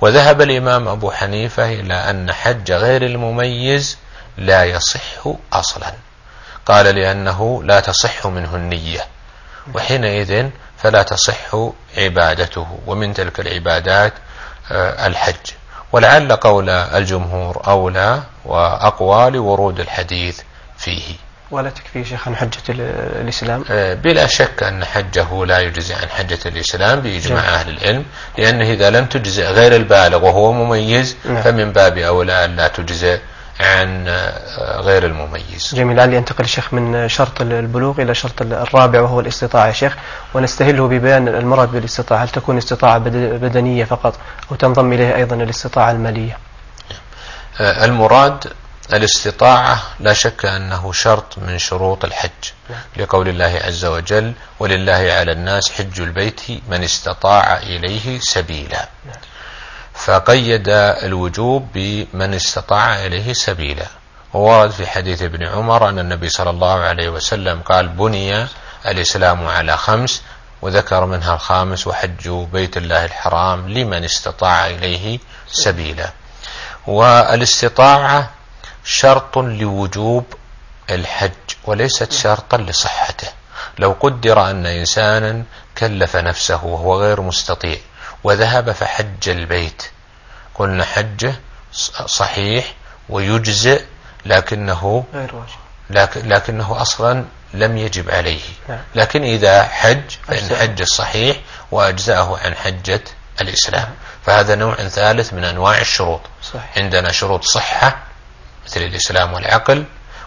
وذهب 0.00 0.42
الإمام 0.42 0.88
أبو 0.88 1.10
حنيفة 1.10 1.72
إلى 1.72 1.94
أن 1.94 2.32
حج 2.32 2.72
غير 2.72 3.02
المميز 3.06 3.98
لا 4.38 4.64
يصح 4.64 5.26
أصلا. 5.52 5.92
قال 6.66 6.94
لأنه 6.94 7.62
لا 7.64 7.80
تصح 7.80 8.26
منه 8.26 8.56
النية 8.56 9.06
وحينئذ 9.74 10.48
فلا 10.78 11.02
تصح 11.02 11.70
عبادته. 11.96 12.78
ومن 12.86 13.14
تلك 13.14 13.40
العبادات 13.40 14.12
آه، 14.72 15.06
الحج. 15.06 15.50
ولعل 15.92 16.32
قول 16.32 16.70
الجمهور 16.70 17.62
أولى 17.66 18.22
وأقوى 18.44 19.30
لورود 19.30 19.80
الحديث 19.80 20.40
فيه. 20.78 21.23
ولا 21.50 21.70
تكفي 21.70 22.04
شيخ 22.04 22.28
عن 22.28 22.36
حجة 22.36 22.62
الإسلام؟ 22.68 23.64
آه، 23.70 23.94
بلا 23.94 24.26
شك 24.26 24.62
أن 24.62 24.84
حجه 24.84 25.44
لا 25.44 25.58
يجزي 25.58 25.94
عن 25.94 26.08
حجة 26.08 26.38
الإسلام 26.46 27.00
بإجماع 27.00 27.42
جميل. 27.42 27.54
أهل 27.54 27.68
العلم 27.68 28.04
لأنه 28.38 28.70
إذا 28.72 28.90
لم 28.90 29.04
تجزئ 29.04 29.46
غير 29.46 29.76
البالغ 29.76 30.24
وهو 30.24 30.52
مميز 30.52 31.16
نعم. 31.24 31.42
فمن 31.42 31.72
باب 31.72 31.98
أولى 31.98 32.44
أن 32.44 32.56
لا 32.56 32.68
تجزئ 32.68 33.18
عن 33.60 34.08
آه، 34.08 34.80
غير 34.80 35.06
المميز. 35.06 35.70
جميل. 35.74 36.00
علي 36.00 36.16
ينتقل 36.16 36.44
الشيخ 36.44 36.74
من 36.74 37.08
شرط 37.08 37.40
البلوغ 37.40 38.02
إلى 38.02 38.14
شرط 38.14 38.42
الرابع 38.42 39.00
وهو 39.00 39.20
الاستطاعة 39.20 39.66
يا 39.66 39.72
شيخ؟ 39.72 39.96
ونستهله 40.34 40.88
ببيان 40.88 41.28
المراد 41.28 41.72
بالاستطاعة. 41.72 42.24
هل 42.24 42.28
تكون 42.28 42.56
استطاعة 42.58 42.98
بدنية 42.98 43.84
فقط 43.84 44.18
أو 44.50 44.56
تنضم 44.56 44.92
إليها 44.92 45.16
أيضا 45.16 45.36
الاستطاعة 45.36 45.90
المالية؟ 45.90 46.38
آه، 47.60 47.84
المراد 47.84 48.44
الاستطاعة 48.92 49.82
لا 50.00 50.12
شك 50.12 50.46
أنه 50.46 50.92
شرط 50.92 51.38
من 51.38 51.58
شروط 51.58 52.04
الحج. 52.04 52.44
لقول 52.96 53.28
الله 53.28 53.60
عز 53.64 53.84
وجل 53.84 54.32
ولله 54.60 55.12
على 55.12 55.32
الناس 55.32 55.72
حج 55.72 56.00
البيت 56.00 56.40
من 56.68 56.84
استطاع 56.84 57.56
إليه 57.56 58.18
سبيلا 58.18 58.88
فقيد 59.94 60.68
الوجوب 61.02 61.68
بمن 61.74 62.34
استطاع 62.34 63.06
إليه 63.06 63.32
سبيلا. 63.32 63.86
وورد 64.34 64.70
في 64.70 64.86
حديث 64.86 65.22
ابن 65.22 65.46
عمر 65.46 65.88
أن 65.88 65.98
النبي 65.98 66.28
صلى 66.28 66.50
الله 66.50 66.80
عليه 66.80 67.08
وسلم 67.08 67.60
قال 67.60 67.88
بني 67.88 68.46
الإسلام 68.86 69.46
على 69.46 69.76
خمس 69.76 70.22
وذكر 70.62 71.06
منها 71.06 71.34
الخامس 71.34 71.86
وحج 71.86 72.28
بيت 72.28 72.76
الله 72.76 73.04
الحرام 73.04 73.68
لمن 73.68 74.04
استطاع 74.04 74.66
إليه 74.66 75.18
سبيلا 75.48 76.10
والإستطاعة 76.86 78.30
شرط 78.84 79.38
لوجوب 79.38 80.24
الحج 80.90 81.30
وليست 81.64 82.12
شرطا 82.12 82.56
لصحته. 82.56 83.28
لو 83.78 83.96
قدر 84.00 84.50
أن 84.50 84.66
إنسانا 84.66 85.44
كلف 85.78 86.16
نفسه 86.16 86.64
وهو 86.64 87.00
غير 87.02 87.20
مستطيع 87.20 87.76
وذهب 88.24 88.72
فحج 88.72 89.28
البيت. 89.28 89.82
قلنا 90.54 90.84
حجه 90.84 91.34
صحيح 92.06 92.74
ويجزئ 93.08 93.84
لكنه 94.26 95.04
غير 95.14 95.34
واجب. 95.34 95.54
لكن 95.90 96.28
لكنه 96.28 96.82
أصلا 96.82 97.24
لم 97.54 97.78
يجب 97.78 98.10
عليه. 98.10 98.42
نعم. 98.68 98.78
لكن 98.94 99.22
إذا 99.22 99.62
حج 99.62 100.10
فإن 100.28 100.56
حج 100.56 100.80
الصحيح 100.80 101.36
وأجزأه 101.70 102.38
عن 102.38 102.54
حجة 102.54 103.00
الإسلام. 103.40 103.94
فهذا 104.26 104.54
نوع 104.54 104.74
ثالث 104.74 105.32
من 105.32 105.44
أنواع 105.44 105.78
الشروط. 105.78 106.20
عندنا 106.76 107.12
شروط 107.12 107.44
صحة 107.44 108.13
مثل 108.66 108.80
الإسلام 108.80 109.32
والعقل 109.32 109.84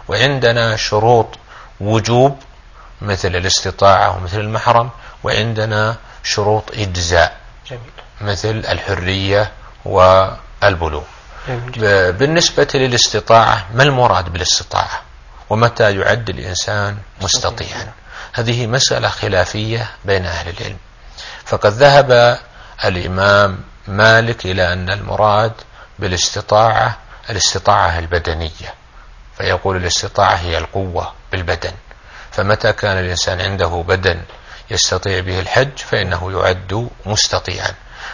وعندنا 0.08 0.76
شروط 0.76 1.38
وجوب 1.80 2.38
مثل 3.02 3.36
الاستطاعة 3.36 4.16
ومثل 4.16 4.40
المحرم 4.40 4.90
وعندنا 5.24 5.96
شروط 6.22 6.64
إجزاء 6.72 7.36
جميل. 7.70 7.80
مثل 8.20 8.64
الحرية 8.68 9.52
والبلوغ. 9.84 11.02
جميل. 11.48 12.12
بالنسبة 12.12 12.68
للاستطاعة 12.74 13.66
ما 13.74 13.82
المراد 13.82 14.28
بالاستطاعة؟ 14.32 15.02
ومتى 15.50 15.96
يعد 15.98 16.28
الإنسان 16.28 16.96
مستطيعا؟ 17.22 17.92
هذه 18.32 18.66
مسألة 18.66 19.08
خلافية 19.08 19.90
بين 20.04 20.26
أهل 20.26 20.48
العلم. 20.48 20.76
فقد 21.44 21.72
ذهب 21.72 22.38
الإمام 22.84 23.58
مالك 23.88 24.46
إلى 24.46 24.72
أن 24.72 24.90
المراد 24.90 25.52
بالاستطاعة 25.98 26.96
الاستطاعة 27.30 27.98
البدنية. 27.98 28.74
فيقول 29.38 29.76
الاستطاعة 29.76 30.34
هي 30.34 30.58
القوة 30.58 31.12
بالبدن. 31.32 31.72
فمتى 32.30 32.72
كان 32.72 32.98
الإنسان 32.98 33.40
عنده 33.40 33.84
بدن 33.88 34.20
يستطيع 34.70 35.20
به 35.20 35.40
الحج؟ 35.40 35.78
فإنه 35.78 36.32
يعد 36.32 36.88
مستطيعا. 37.06 37.72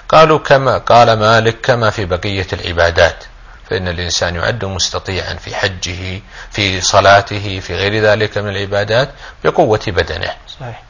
قالوا 0.09 0.39
كما 0.39 0.79
قال 0.79 1.19
مالك 1.19 1.61
كما 1.61 1.91
في 1.91 2.05
بقية 2.05 2.47
العبادات. 2.53 3.25
فإن 3.71 3.89
الإنسان 3.89 4.35
يعد 4.37 4.65
مستطيعا 4.65 5.35
في 5.35 5.55
حجه 5.55 6.21
في 6.51 6.81
صلاته 6.81 7.61
في 7.61 7.75
غير 7.75 8.03
ذلك 8.03 8.39
من 8.39 8.49
العبادات 8.49 9.11
بقوة 9.45 9.81
بدنه. 9.87 10.35
صحيح. 10.61 10.83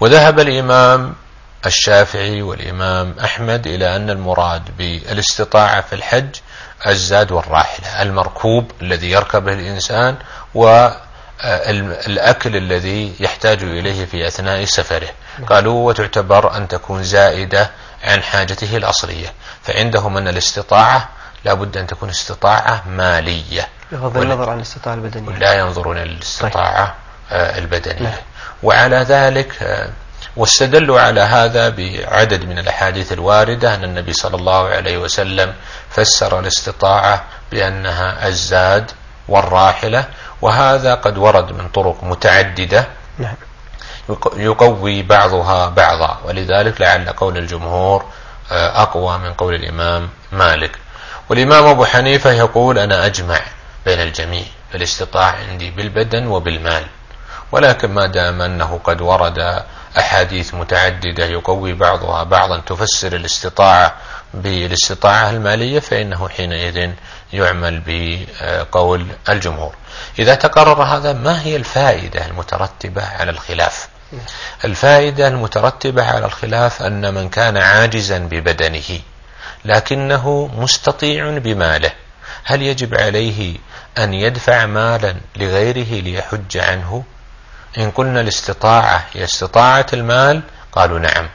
وذهب 0.00 0.40
الإمام 0.40 1.14
الشافعي 1.66 2.42
والإمام 2.42 3.14
أحمد 3.24 3.66
إلى 3.66 3.96
أن 3.96 4.10
المراد 4.10 4.76
بالإستطاعة 4.78 5.80
في 5.80 5.94
الحج 5.94 6.36
الزاد 6.86 7.32
والراحلة 7.32 8.02
المركوب 8.02 8.70
الذي 8.82 9.10
يركبه 9.10 9.52
الإنسان 9.52 10.16
والأكل 10.54 12.56
الذي 12.56 13.14
يحتاج 13.20 13.62
إليه 13.62 14.04
في 14.04 14.26
أثناء 14.26 14.64
سفره. 14.64 15.08
قالوا 15.46 15.86
وتعتبر 15.88 16.56
أن 16.56 16.68
تكون 16.68 17.04
زائدة 17.04 17.70
عن 18.04 18.22
حاجته 18.22 18.76
الأصلية 18.76 19.32
فعندهم 19.62 20.16
أن 20.16 20.28
الاستطاعة 20.28 21.08
لابد 21.44 21.76
أن 21.76 21.86
تكون 21.86 22.08
استطاعة 22.08 22.82
مالية. 22.88 23.68
بغض 23.92 24.16
النظر 24.16 24.50
عن 24.50 24.56
الاستطاعة 24.56 24.94
البدنية. 24.94 25.38
لا 25.38 25.54
ينظرون 25.54 25.98
إلى 25.98 26.12
الاستطاعة 26.12 26.94
آه، 27.30 27.58
البدنية. 27.58 28.02
نعم. 28.02 28.12
وعلى 28.62 28.96
ذلك 28.96 29.62
آه، 29.62 29.88
واستدلوا 30.36 31.00
على 31.00 31.20
هذا 31.20 31.68
بعدد 31.68 32.44
من 32.44 32.58
الأحاديث 32.58 33.12
الواردة 33.12 33.74
أن 33.74 33.84
النبي 33.84 34.12
صلى 34.12 34.36
الله 34.36 34.68
عليه 34.68 34.98
وسلم 34.98 35.54
فسر 35.90 36.38
الاستطاعة 36.40 37.24
بأنها 37.52 38.28
الزاد 38.28 38.90
والراحلة 39.28 40.04
وهذا 40.42 40.94
قد 40.94 41.18
ورد 41.18 41.52
من 41.52 41.68
طرق 41.68 42.04
متعددة 42.04 42.86
نعم. 43.18 43.34
يق- 44.08 44.34
يقوي 44.36 45.02
بعضها 45.02 45.68
بعضا 45.68 46.20
ولذلك 46.24 46.80
لعل 46.80 47.08
قول 47.08 47.38
الجمهور 47.38 48.04
آه، 48.52 48.82
أقوى 48.82 49.18
من 49.18 49.32
قول 49.34 49.54
الإمام 49.54 50.08
مالك. 50.32 50.78
والإمام 51.28 51.66
أبو 51.66 51.84
حنيفة 51.84 52.30
يقول 52.32 52.78
أنا 52.78 53.06
أجمع 53.06 53.40
بين 53.86 54.00
الجميع 54.00 54.44
فالاستطاعة 54.72 55.34
عندي 55.50 55.70
بالبدن 55.70 56.26
وبالمال 56.26 56.84
ولكن 57.52 57.90
ما 57.94 58.06
دام 58.06 58.42
أنه 58.42 58.80
قد 58.84 59.00
ورد 59.00 59.62
أحاديث 59.98 60.54
متعددة 60.54 61.24
يقوي 61.24 61.72
بعضها 61.72 62.22
بعضا 62.22 62.60
تفسر 62.60 63.16
الاستطاعة 63.16 63.94
بالاستطاعة 64.34 65.30
المالية 65.30 65.78
فإنه 65.78 66.28
حينئذ 66.28 66.90
يعمل 67.32 67.82
بقول 67.86 69.06
الجمهور. 69.28 69.74
إذا 70.18 70.34
تقرر 70.34 70.82
هذا 70.82 71.12
ما 71.12 71.42
هي 71.42 71.56
الفائدة 71.56 72.26
المترتبة 72.26 73.06
على 73.06 73.30
الخلاف؟ 73.30 73.88
الفائدة 74.64 75.28
المترتبة 75.28 76.04
على 76.04 76.26
الخلاف 76.26 76.82
أن 76.82 77.14
من 77.14 77.28
كان 77.28 77.56
عاجزا 77.56 78.18
ببدنه 78.18 79.00
لكنه 79.64 80.50
مستطيع 80.56 81.38
بماله 81.38 81.92
هل 82.44 82.62
يجب 82.62 82.94
عليه 82.94 83.56
أن 83.98 84.14
يدفع 84.14 84.66
مالا 84.66 85.16
لغيره 85.36 86.00
ليحج 86.00 86.56
عنه؟ 86.56 87.04
إن 87.78 87.90
قلنا 87.90 88.20
الاستطاعة 88.20 89.04
هي 89.12 89.24
استطاعة 89.24 89.86
المال 89.92 90.42
قالوا 90.72 90.98
نعم. 90.98 91.28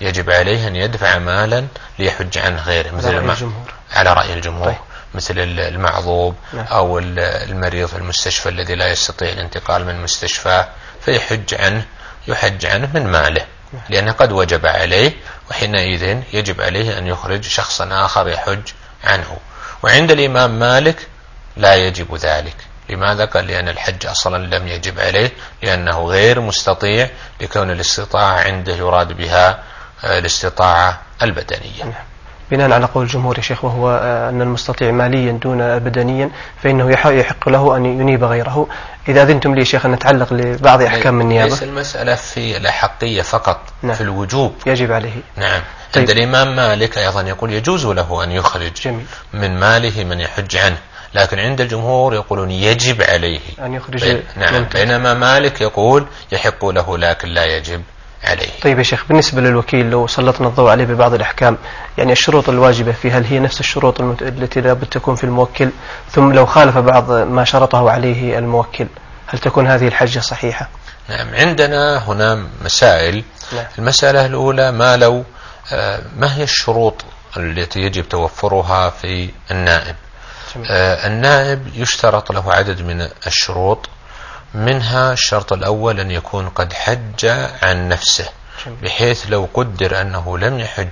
يجب 0.00 0.30
عليه 0.30 0.66
أن 0.68 0.76
يدفع 0.76 1.18
مالا 1.18 1.66
ليحج 1.98 2.38
عنه 2.38 2.62
غيره 2.62 2.90
مثل 2.90 3.06
على 3.08 3.18
رأي 3.18 3.32
الجمهور. 3.32 3.72
على 3.92 4.12
رأي 4.12 4.32
الجمهور. 4.34 4.66
طيب. 4.66 4.76
مثل 5.14 5.38
ال- 5.38 5.60
المعضوب 5.60 6.34
نعم. 6.52 6.64
أو 6.66 6.98
ال- 6.98 7.18
المريض 7.18 7.88
في 7.88 7.96
المستشفى 7.96 8.48
الذي 8.48 8.74
لا 8.74 8.88
يستطيع 8.92 9.28
الانتقال 9.32 9.86
من 9.86 10.02
مستشفاه 10.02 10.68
فيحج 11.04 11.54
عنه 11.54 11.84
يحج 12.28 12.66
عنه 12.66 12.88
من 12.94 13.06
ماله. 13.06 13.46
لأنه 13.88 14.12
قد 14.12 14.32
وجب 14.32 14.66
عليه 14.66 15.12
وحينئذ 15.50 16.22
يجب 16.32 16.60
عليه 16.60 16.98
أن 16.98 17.06
يخرج 17.06 17.44
شخصا 17.44 18.04
آخر 18.04 18.28
يحج 18.28 18.62
عنه. 19.04 19.36
وعند 19.82 20.10
الإمام 20.10 20.58
مالك 20.58 21.06
لا 21.56 21.74
يجب 21.74 22.16
ذلك. 22.16 22.56
لماذا؟ 22.90 23.24
قال 23.24 23.46
لأن 23.46 23.68
الحج 23.68 24.06
أصلا 24.06 24.56
لم 24.56 24.68
يجب 24.68 25.00
عليه 25.00 25.30
لأنه 25.62 26.04
غير 26.04 26.40
مستطيع 26.40 27.08
لكون 27.40 27.70
الاستطاعة 27.70 28.40
عنده 28.40 28.74
يراد 28.76 29.12
بها 29.12 29.58
آه، 30.04 30.18
الاستطاعة 30.18 30.98
البدنية. 31.22 31.92
بناء 32.50 32.72
على 32.72 32.86
قول 32.86 33.04
الجمهور 33.04 33.36
يا 33.38 33.42
شيخ 33.42 33.64
وهو 33.64 33.90
آه، 34.02 34.28
أن 34.30 34.42
المستطيع 34.42 34.90
ماليا 34.90 35.32
دون 35.32 35.78
بدنيا 35.78 36.30
فإنه 36.62 36.90
يح- 36.90 37.06
يحق 37.06 37.48
له 37.48 37.76
أن 37.76 37.86
ينيب 37.86 38.24
غيره. 38.24 38.66
إذا 39.08 39.22
أذنتم 39.22 39.54
لي 39.54 39.60
يا 39.60 39.64
شيخ 39.64 39.86
أن 39.86 39.92
نتعلق 39.92 40.32
لبعض 40.32 40.82
أحكام 40.82 41.20
النيابة. 41.20 41.50
ليس 41.50 41.62
المسألة 41.62 42.14
في 42.14 42.56
الأحقية 42.56 43.22
فقط 43.22 43.60
نعم. 43.82 43.94
في 43.94 44.00
الوجوب. 44.00 44.54
يجب 44.66 44.92
عليه. 44.92 45.12
نعم. 45.36 45.60
طيب. 45.92 46.00
عند 46.08 46.10
الإمام 46.10 46.56
مالك 46.56 46.98
أيضا 46.98 47.22
يقول 47.22 47.52
يجوز 47.52 47.86
له 47.86 48.24
أن 48.24 48.32
يخرج 48.32 48.72
جميل. 48.72 49.06
من 49.32 49.60
ماله 49.60 50.04
من 50.04 50.20
يحج 50.20 50.56
عنه. 50.56 50.76
لكن 51.14 51.38
عند 51.38 51.60
الجمهور 51.60 52.14
يقولون 52.14 52.50
يجب 52.50 53.02
عليه. 53.02 53.40
أن 53.60 53.74
يخرج 53.74 54.04
نعم 54.36 54.54
ممتاز. 54.54 54.82
بينما 54.82 55.14
مالك 55.14 55.60
يقول 55.60 56.06
يحق 56.32 56.64
له 56.64 56.98
لكن 56.98 57.28
لا 57.28 57.44
يجب 57.44 57.82
عليه. 58.24 58.48
طيب 58.62 58.78
يا 58.78 58.82
شيخ 58.82 59.04
بالنسبة 59.08 59.40
للوكيل 59.40 59.90
لو 59.90 60.06
سلطنا 60.06 60.48
الضوء 60.48 60.70
عليه 60.70 60.84
ببعض 60.84 61.14
الأحكام 61.14 61.58
يعني 61.98 62.12
الشروط 62.12 62.48
الواجبة 62.48 62.92
فيه 62.92 63.18
هل 63.18 63.24
هي 63.24 63.38
نفس 63.38 63.60
الشروط 63.60 64.00
المت... 64.00 64.22
التي 64.22 64.60
لابد 64.60 64.86
تكون 64.86 65.14
في 65.14 65.24
الموكل؟ 65.24 65.70
ثم 66.10 66.32
لو 66.32 66.46
خالف 66.46 66.78
بعض 66.78 67.10
ما 67.12 67.44
شرطه 67.44 67.90
عليه 67.90 68.38
الموكل 68.38 68.86
هل 69.26 69.38
تكون 69.38 69.66
هذه 69.66 69.88
الحجة 69.88 70.20
صحيحة؟ 70.20 70.68
نعم 71.08 71.34
عندنا 71.34 72.08
هنا 72.08 72.46
مسائل. 72.64 73.24
نعم. 73.52 73.64
المسألة 73.78 74.26
الأولى 74.26 74.72
ما 74.72 74.96
لو 74.96 75.24
آه، 75.72 76.02
ما 76.16 76.36
هي 76.36 76.42
الشروط 76.42 77.04
التي 77.36 77.80
يجب 77.80 78.08
توفرها 78.08 78.90
في 78.90 79.30
النائب؟ 79.50 79.96
النائب 81.06 81.68
يشترط 81.74 82.32
له 82.32 82.52
عدد 82.52 82.82
من 82.82 83.08
الشروط 83.26 83.88
منها 84.54 85.12
الشرط 85.12 85.52
الأول 85.52 86.00
أن 86.00 86.10
يكون 86.10 86.48
قد 86.48 86.72
حج 86.72 87.26
عن 87.62 87.88
نفسه. 87.88 88.28
بحيث 88.82 89.26
لو 89.28 89.48
قدر 89.54 90.00
أنه 90.00 90.38
لم 90.38 90.58
يحج 90.58 90.88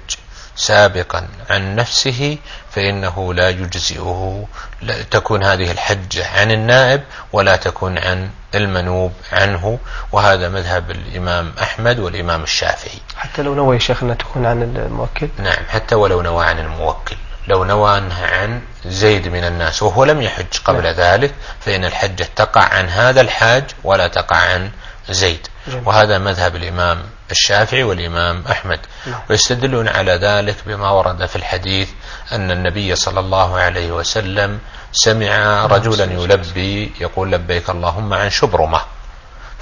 سابقا 0.56 1.28
عن 1.50 1.76
نفسه 1.76 2.38
فإنه 2.70 3.34
لا 3.34 3.48
يجزئه 3.48 4.44
لا 4.82 5.02
تكون 5.02 5.44
هذه 5.44 5.70
الحجة 5.70 6.40
عن 6.40 6.50
النائب 6.50 7.02
ولا 7.32 7.56
تكون 7.56 7.98
عن 7.98 8.30
المنوب 8.54 9.12
عنه 9.32 9.78
وهذا 10.12 10.48
مذهب 10.48 10.90
الإمام 10.90 11.52
أحمد 11.62 11.98
والإمام 11.98 12.42
الشافعي. 12.42 13.00
حتى 13.16 13.42
لو 13.42 13.54
نوى 13.54 13.74
يا 13.74 13.80
شيخ 13.80 14.02
أنها 14.02 14.14
تكون 14.14 14.46
عن 14.46 14.62
الموكل؟ 14.62 15.28
نعم 15.38 15.64
حتى 15.68 15.94
ولو 15.94 16.22
نوى 16.22 16.46
عن 16.46 16.58
الموكل. 16.58 17.16
لو 17.48 17.64
نوى 17.64 17.98
أنها 17.98 18.26
عن 18.26 18.60
زيد 18.86 19.28
من 19.28 19.44
الناس 19.44 19.82
وهو 19.82 20.04
لم 20.04 20.22
يحج 20.22 20.58
قبل 20.64 20.82
نعم. 20.82 20.94
ذلك 20.94 21.34
فإن 21.60 21.84
الحجة 21.84 22.28
تقع 22.36 22.60
عن 22.60 22.88
هذا 22.88 23.20
الحاج 23.20 23.64
ولا 23.84 24.08
تقع 24.08 24.36
عن 24.36 24.70
زيد. 25.10 25.46
جميل. 25.68 25.82
وهذا 25.86 26.18
مذهب 26.18 26.56
الإمام 26.56 27.02
الشافعي 27.30 27.82
والإمام 27.82 28.44
أحمد. 28.50 28.80
نعم. 29.06 29.20
ويستدلون 29.30 29.88
على 29.88 30.12
ذلك 30.12 30.56
بما 30.66 30.90
ورد 30.90 31.26
في 31.26 31.36
الحديث 31.36 31.88
أن 32.32 32.50
النبي 32.50 32.94
صلى 32.94 33.20
الله 33.20 33.58
عليه 33.58 33.92
وسلم 33.92 34.58
سمع 34.92 35.66
رجلا 35.66 36.04
يلبي 36.04 36.92
يقول 37.00 37.32
لبيك 37.32 37.70
اللهم 37.70 38.14
عن 38.14 38.30
شبرمة. 38.30 38.80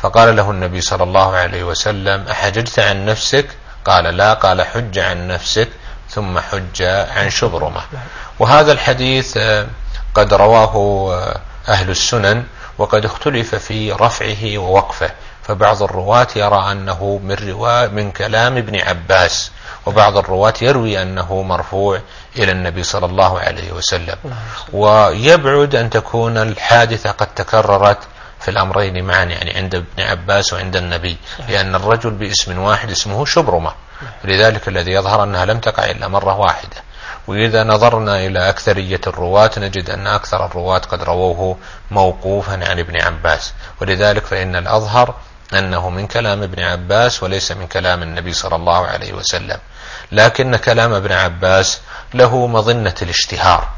فقال 0.02 0.36
له 0.36 0.50
النبي 0.50 0.80
صلى 0.80 1.02
الله 1.02 1.36
عليه 1.36 1.64
وسلم 1.64 2.28
أحججت 2.28 2.78
عن 2.78 3.06
نفسك؟ 3.06 3.46
قال 3.84 4.04
لا. 4.04 4.34
قال 4.34 4.62
حج 4.62 4.98
عن 4.98 5.28
نفسك. 5.28 5.68
ثم 6.10 6.38
حج 6.38 6.82
عن 6.82 7.30
شبرمة. 7.30 7.80
وهذا 8.38 8.72
الحديث 8.72 9.36
آه، 9.36 9.66
قد 10.14 10.34
رواه 10.34 10.74
آه، 11.12 11.40
أهل 11.68 11.90
السنن 11.90 12.44
وقد 12.78 13.04
اختلف 13.04 13.54
في 13.54 13.92
رفعه 13.92 14.58
ووقفه. 14.58 15.10
فبعض 15.42 15.82
الرواة 15.82 16.28
يرى 16.36 16.72
أنه 16.72 17.20
من, 17.24 17.34
روا 17.34 17.86
من 17.86 18.12
كلام 18.12 18.56
ابن 18.56 18.80
عباس 18.80 19.50
وبعض 19.86 20.16
الرواة 20.16 20.54
يروي 20.62 21.02
أنه 21.02 21.42
مرفوع 21.42 22.00
إلى 22.36 22.52
النبي 22.52 22.82
صلى 22.82 23.06
الله 23.06 23.40
عليه 23.40 23.72
وسلم. 23.72 24.16
ويبعد 24.72 25.74
أن 25.74 25.90
تكون 25.90 26.36
الحادثة 26.38 27.10
قد 27.10 27.26
تكررت 27.26 27.98
في 28.40 28.50
الأمرين 28.50 29.04
معا 29.04 29.24
يعني 29.24 29.56
عند 29.56 29.74
ابن 29.74 30.02
عباس 30.02 30.52
وعند 30.52 30.76
النبي 30.76 31.16
لأن 31.48 31.74
الرجل 31.74 32.10
باسم 32.10 32.58
واحد 32.58 32.90
اسمه 32.90 33.24
شبرمة. 33.24 33.72
لذلك 34.24 34.68
الذي 34.68 34.92
يظهر 34.92 35.22
أنها 35.22 35.44
لم 35.44 35.60
تقع 35.60 35.84
إلا 35.90 36.08
مرة 36.08 36.36
واحدة. 36.38 36.76
وإذا 37.26 37.64
نظرنا 37.64 38.26
إلى 38.26 38.48
أكثرية 38.48 39.00
الرواة 39.06 39.50
نجد 39.58 39.90
أن 39.90 40.06
أكثر 40.06 40.46
الرواة 40.46 40.78
قد 40.78 41.02
رووه 41.02 41.56
موقوفا 41.90 42.52
عن 42.52 42.78
ابن 42.78 43.00
عباس. 43.00 43.54
ولذلك 43.80 44.26
فإن 44.26 44.56
الأظهر 44.56 45.14
أنه 45.54 45.90
من 45.90 46.06
كلام 46.06 46.42
ابن 46.42 46.62
عباس 46.62 47.22
وليس 47.22 47.52
من 47.52 47.66
كلام 47.66 48.02
النبي 48.02 48.32
صلى 48.32 48.56
الله 48.56 48.86
عليه 48.86 49.12
وسلم. 49.12 49.58
لكن 50.12 50.56
كلام 50.56 50.92
ابن 50.92 51.12
عباس 51.12 51.80
له 52.14 52.46
مظنة 52.46 52.94
الاشتهار 53.02 53.68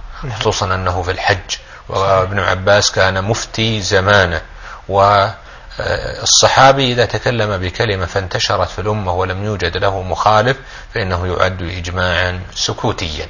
خصوصا 0.40 0.74
أنه 0.74 1.02
في 1.02 1.10
الحج. 1.10 1.56
وابن 1.88 2.38
عباس 2.38 2.92
كان 2.92 3.24
مفتي 3.24 3.80
زمانه 3.80 4.40
والصحابي 4.88 6.92
إذا 6.92 7.04
تكلم 7.04 7.56
بكلمة 7.56 8.06
فانتشرت 8.06 8.68
في 8.68 8.78
الأمة 8.78 9.12
ولم 9.12 9.44
يوجد 9.44 9.76
له 9.76 10.02
مخالف 10.02 10.56
فإنه 10.94 11.26
يعد 11.26 11.62
إجماعا 11.62 12.40
سكوتيا. 12.54 13.26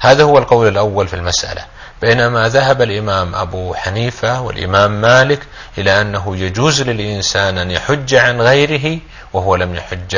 هذا 0.00 0.24
هو 0.24 0.38
القول 0.38 0.68
الأول 0.68 1.08
في 1.08 1.16
المسألة. 1.16 1.64
بينما 2.02 2.48
ذهب 2.48 2.82
الإمام 2.82 3.34
أبو 3.34 3.74
حنيفة 3.74 4.40
والإمام 4.40 5.00
مالك 5.00 5.40
إلى 5.78 6.00
أنه 6.00 6.36
يجوز 6.36 6.82
للإنسان 6.82 7.58
أن 7.58 7.70
يحج 7.70 8.14
عن 8.14 8.40
غيره 8.40 8.98
وهو 9.32 9.56
لم 9.56 9.74
يحج 9.74 10.16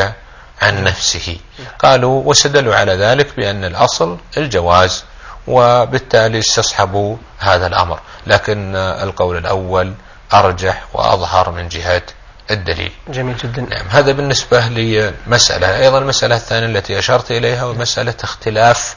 عن 0.63 0.85
نفسه. 0.85 1.37
قالوا 1.79 2.23
واستدلوا 2.25 2.75
على 2.75 2.93
ذلك 2.93 3.37
بأن 3.37 3.65
الأصل 3.65 4.19
الجواز. 4.37 5.05
وبالتالي 5.47 6.39
استصحبوا 6.39 7.17
هذا 7.39 7.67
الأمر. 7.67 8.01
لكن 8.27 8.77
القول 8.77 9.37
الأول 9.37 9.95
أرجح 10.35 10.85
وأظهر 10.93 11.51
من 11.51 11.69
جهة 11.69 12.03
الدليل. 12.51 12.93
جميل 13.09 13.37
جدا. 13.37 13.63
نعم 13.63 13.87
هذا 13.89 14.13
بالنسبة 14.13 14.61
لمسألة. 14.61 15.77
أيضا 15.77 15.99
المسألة 15.99 16.37
الثانية 16.37 16.67
التي 16.67 16.99
أشرت 16.99 17.31
إليها 17.31 17.65
ومسألة 17.65 18.15
اختلاف 18.25 18.97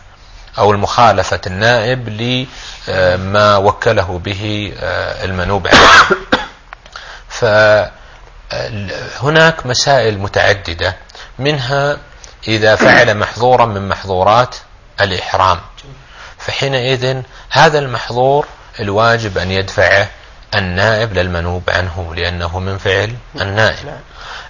أو 0.57 0.71
المخالفة 0.71 1.41
النائب 1.47 2.09
لما 2.09 3.57
وكله 3.57 4.19
به 4.19 4.73
المنوب 5.23 5.67
عليه. 5.67 5.79
فهناك 9.19 9.65
مسائل 9.65 10.17
متعددة. 10.17 10.97
منها 11.39 11.97
إذا 12.47 12.75
فعل 12.75 13.17
محظورا 13.17 13.65
من 13.65 13.89
محظورات 13.89 14.55
الإحرام. 15.01 15.59
فحينئذ 16.39 17.21
هذا 17.49 17.79
المحظور 17.79 18.47
الواجب 18.79 19.37
أن 19.37 19.51
يدفعه 19.51 20.09
النائب 20.55 21.13
للمنوب 21.13 21.69
عنه 21.69 22.15
لأنه 22.15 22.59
من 22.59 22.77
فعل 22.77 23.15
النائب. 23.41 23.99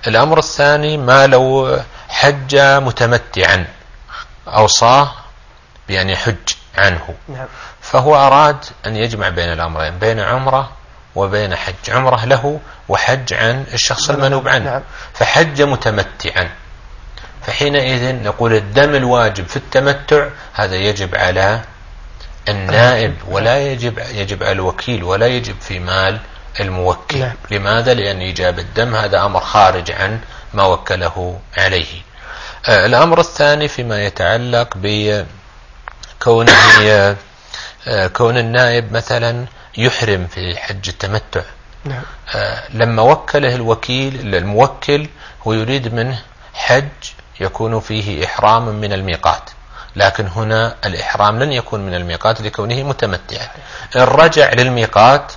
الأمر 0.07 0.39
الثاني 0.39 0.97
ما 0.97 1.27
لو 1.27 1.77
حج 2.09 2.55
متمتعا 2.57 3.65
أوصاه 4.47 5.11
بأن 5.87 6.09
يحج 6.09 6.35
عنه. 6.77 7.15
فهو 7.81 8.15
أراد 8.15 8.65
أن 8.85 8.95
يجمع 8.95 9.29
بين 9.29 9.53
الأمرين 9.53 9.99
بين 9.99 10.19
عمرة 10.19 10.71
وبين 11.15 11.55
حج. 11.55 11.89
عمرة 11.89 12.25
له 12.25 12.59
وحج 12.89 13.33
عن 13.33 13.65
الشخص 13.73 14.09
المنوب 14.09 14.47
عنه. 14.47 14.83
فحج 15.13 15.61
متمتعا. 15.61 16.49
فحينئذ 17.47 18.23
نقول 18.23 18.53
الدم 18.53 18.95
الواجب 18.95 19.47
في 19.47 19.57
التمتع 19.57 20.27
هذا 20.53 20.75
يجب 20.75 21.15
على 21.15 21.61
النائب 22.49 23.13
ولا 23.27 23.71
يجب 23.71 23.99
يجب 23.99 24.43
على 24.43 24.51
الوكيل 24.51 25.03
ولا 25.03 25.27
يجب 25.27 25.55
في 25.61 25.79
مال 25.79 26.19
الموكل. 26.59 27.19
نعم. 27.19 27.35
لماذا؟ 27.51 27.93
لأن 27.93 28.19
إيجاب 28.19 28.59
الدم 28.59 28.95
هذا 28.95 29.25
أمر 29.25 29.39
خارج 29.39 29.91
عن 29.91 30.19
ما 30.53 30.63
وكله 30.65 31.39
عليه. 31.57 32.01
آه 32.65 32.85
الأمر 32.85 33.19
الثاني 33.19 33.67
فيما 33.67 34.05
يتعلق 34.05 34.73
بكونه 34.75 36.51
آه 37.87 38.07
كون 38.07 38.37
النائب 38.37 38.93
مثلا 38.93 39.45
يحرم 39.77 40.27
في 40.27 40.57
حج 40.57 40.89
التمتع. 40.89 41.41
نعم. 41.85 42.01
آه 42.35 42.63
لما 42.73 43.01
وكله 43.01 43.55
الوكيل 43.55 44.35
الموكل 44.35 45.07
هو 45.47 45.53
يريد 45.53 45.93
منه 45.93 46.21
حج 46.53 46.83
يكون 47.39 47.79
فيه 47.79 48.25
إحرام 48.25 48.65
من 48.65 48.93
الميقات. 48.93 49.49
لكن 49.97 50.27
هنا 50.27 50.75
الإحرام 50.85 51.43
لن 51.43 51.51
يكون 51.51 51.85
من 51.85 51.95
الميقات 51.95 52.41
لكونه 52.41 52.83
متمتعا. 52.83 53.47
إن 53.95 54.01
رجع 54.01 54.53
للميقات 54.53 55.31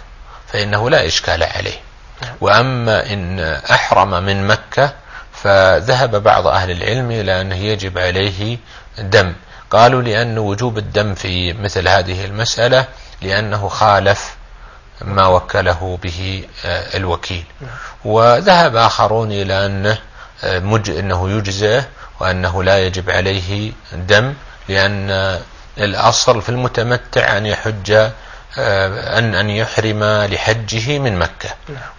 فإنه 0.53 0.90
لا 0.90 1.07
إشكال 1.07 1.42
عليه. 1.42 1.79
وأما 2.40 3.12
إن 3.12 3.40
أحرم 3.70 4.11
من 4.11 4.46
مكة 4.46 4.92
فذهب 5.33 6.23
بعض 6.23 6.46
أهل 6.46 6.70
العلم 6.70 7.11
إلى 7.11 7.40
أنه 7.40 7.57
يجب 7.57 7.99
عليه 7.99 8.59
دم. 8.99 9.33
قالوا 9.70 10.03
لأن 10.03 10.38
وجوب 10.38 10.79
الدم 10.79 11.14
في 11.14 11.53
مثل 11.53 11.88
هذه 11.88 12.25
المسألة 12.25 12.87
لأنه 13.23 13.68
خالف 13.68 14.37
ما 15.01 15.27
وكله 15.27 15.99
به 16.03 16.44
الوكيل. 16.64 17.44
وذهب 18.05 18.77
آخرون 18.77 19.33
إلى 19.33 19.66
أنه 19.66 19.99
مج 20.44 20.90
أنه 20.90 21.31
يجزئ 21.31 21.83
وأنه 22.20 22.62
لا 22.62 22.87
يجب 22.87 23.11
عليه 23.11 23.73
دم. 23.92 24.35
لأن 24.71 25.39
الأصل 25.79 26.43
في 26.43 26.49
المتمتع 26.49 27.37
أن 27.37 27.47
يحج 27.47 27.93
أن 28.59 29.35
أن 29.35 29.51
يحرم 29.51 30.05
لحجه 30.05 30.99
من 30.99 31.19
مكة. 31.19 31.49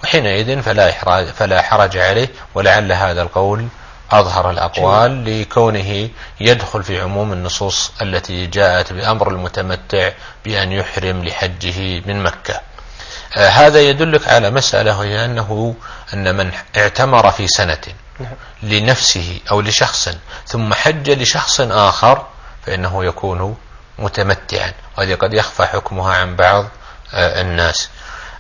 وحينئذ 0.04 0.62
فلا 0.62 0.92
فلا 1.32 1.62
حرج 1.62 1.98
عليه 1.98 2.30
ولعل 2.56 2.92
هذا 2.92 3.22
القول 3.22 3.68
أظهر 4.12 4.50
الأقوال 4.50 5.42
لكونه 5.42 6.10
يدخل 6.40 6.84
في 6.84 7.02
عموم 7.02 7.34
النصوص 7.34 7.92
التي 8.02 8.46
جاءت 8.46 8.94
بأمر 8.94 9.30
المتمتع 9.30 10.10
بأن 10.46 10.72
يحرم 10.72 11.24
لحجه 11.24 12.02
من 12.06 12.24
مكة. 12.24 12.62
هذا 13.34 13.80
يدلك 13.82 14.28
على 14.28 14.52
مسألة 14.52 15.00
وهي 15.00 15.26
أنه 15.26 15.76
أن 16.14 16.36
من 16.36 16.52
اعتمر 16.78 17.32
في 17.32 17.48
سنة 17.48 17.82
لنفسه 18.64 19.40
أو 19.52 19.62
لشخص 19.62 20.10
ثم 20.48 20.74
حج 20.74 21.10
لشخص 21.12 21.62
آخر 21.62 22.26
فإنه 22.66 23.06
يكون 23.06 23.58
متمتعا. 24.00 24.74
وهذه 24.98 25.16
قد 25.16 25.34
يخفى 25.34 25.66
حكمها 25.66 26.16
عن 26.16 26.36
بعض 26.36 26.66
الناس. 27.14 27.90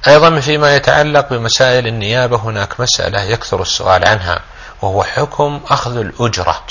أيضا 0.07 0.39
فيما 0.39 0.75
يتعلق 0.75 1.29
بمسائل 1.29 1.87
النيابة 1.87 2.37
هناك 2.37 2.79
مسألة 2.79 3.21
يكثر 3.21 3.61
السؤال 3.61 4.07
عنها 4.07 4.39
وهو 4.81 5.03
حكم 5.03 5.61
أخذ 5.69 5.97
الأجرة 5.97 6.63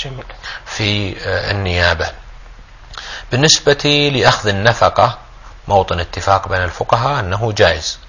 في 0.65 1.15
النيابة. 1.51 2.11
بالنسبة 3.31 4.11
لأخذ 4.15 4.49
النفقة 4.49 5.17
موطن 5.67 5.99
اتفاق 5.99 6.47
بين 6.47 6.63
الفقهاء 6.63 7.19
أنه 7.19 7.51
جائز. 7.51 7.99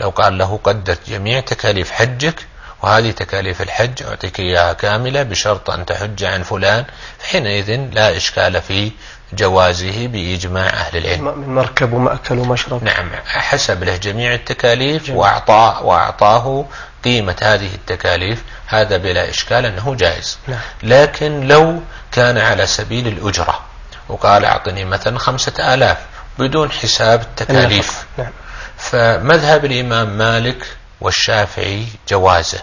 لو 0.00 0.10
قال 0.10 0.38
له 0.38 0.60
قدر 0.64 0.96
جميع 1.06 1.40
تكاليف 1.40 1.90
حجك 1.90 2.46
وهذه 2.84 3.10
تكاليف 3.10 3.62
الحج 3.62 4.02
أعطيك 4.02 4.40
إياها 4.40 4.72
كاملة 4.72 5.22
بشرط 5.22 5.70
أن 5.70 5.86
تحج 5.86 6.24
عن 6.24 6.42
فلان 6.42 6.84
حينئذ 7.30 7.76
لا 7.92 8.16
إشكال 8.16 8.62
في 8.62 8.92
جوازه 9.32 10.06
بإجماع 10.06 10.66
أهل 10.66 10.96
العلم. 10.96 11.38
من 11.38 11.54
مركب 11.54 11.92
ومأكل 11.92 12.38
ومشرب. 12.38 12.84
نعم 12.84 13.10
حسب 13.26 13.84
له 13.84 13.96
جميع 13.96 14.34
التكاليف 14.34 15.10
وأعطاه, 15.10 15.82
وأعطاه 15.84 16.66
قيمة 17.04 17.36
هذه 17.42 17.74
التكاليف 17.74 18.42
هذا 18.66 18.96
بلا 18.96 19.30
إشكال 19.30 19.66
أنه 19.66 19.94
جائز. 19.94 20.38
نعم. 20.48 20.60
لكن 20.82 21.48
لو 21.48 21.80
كان 22.12 22.38
على 22.38 22.66
سبيل 22.66 23.08
الأجرة 23.08 23.60
وقال 24.08 24.44
أعطني 24.44 24.84
مثلا 24.84 25.18
خمسة 25.18 25.74
آلاف 25.74 25.98
بدون 26.38 26.70
حساب 26.70 27.20
التكاليف. 27.20 28.04
نعم. 28.18 28.32
فمذهب 28.76 29.64
الإمام 29.64 30.18
مالك 30.18 30.66
والشافعي 31.00 31.86
جوازه. 32.08 32.60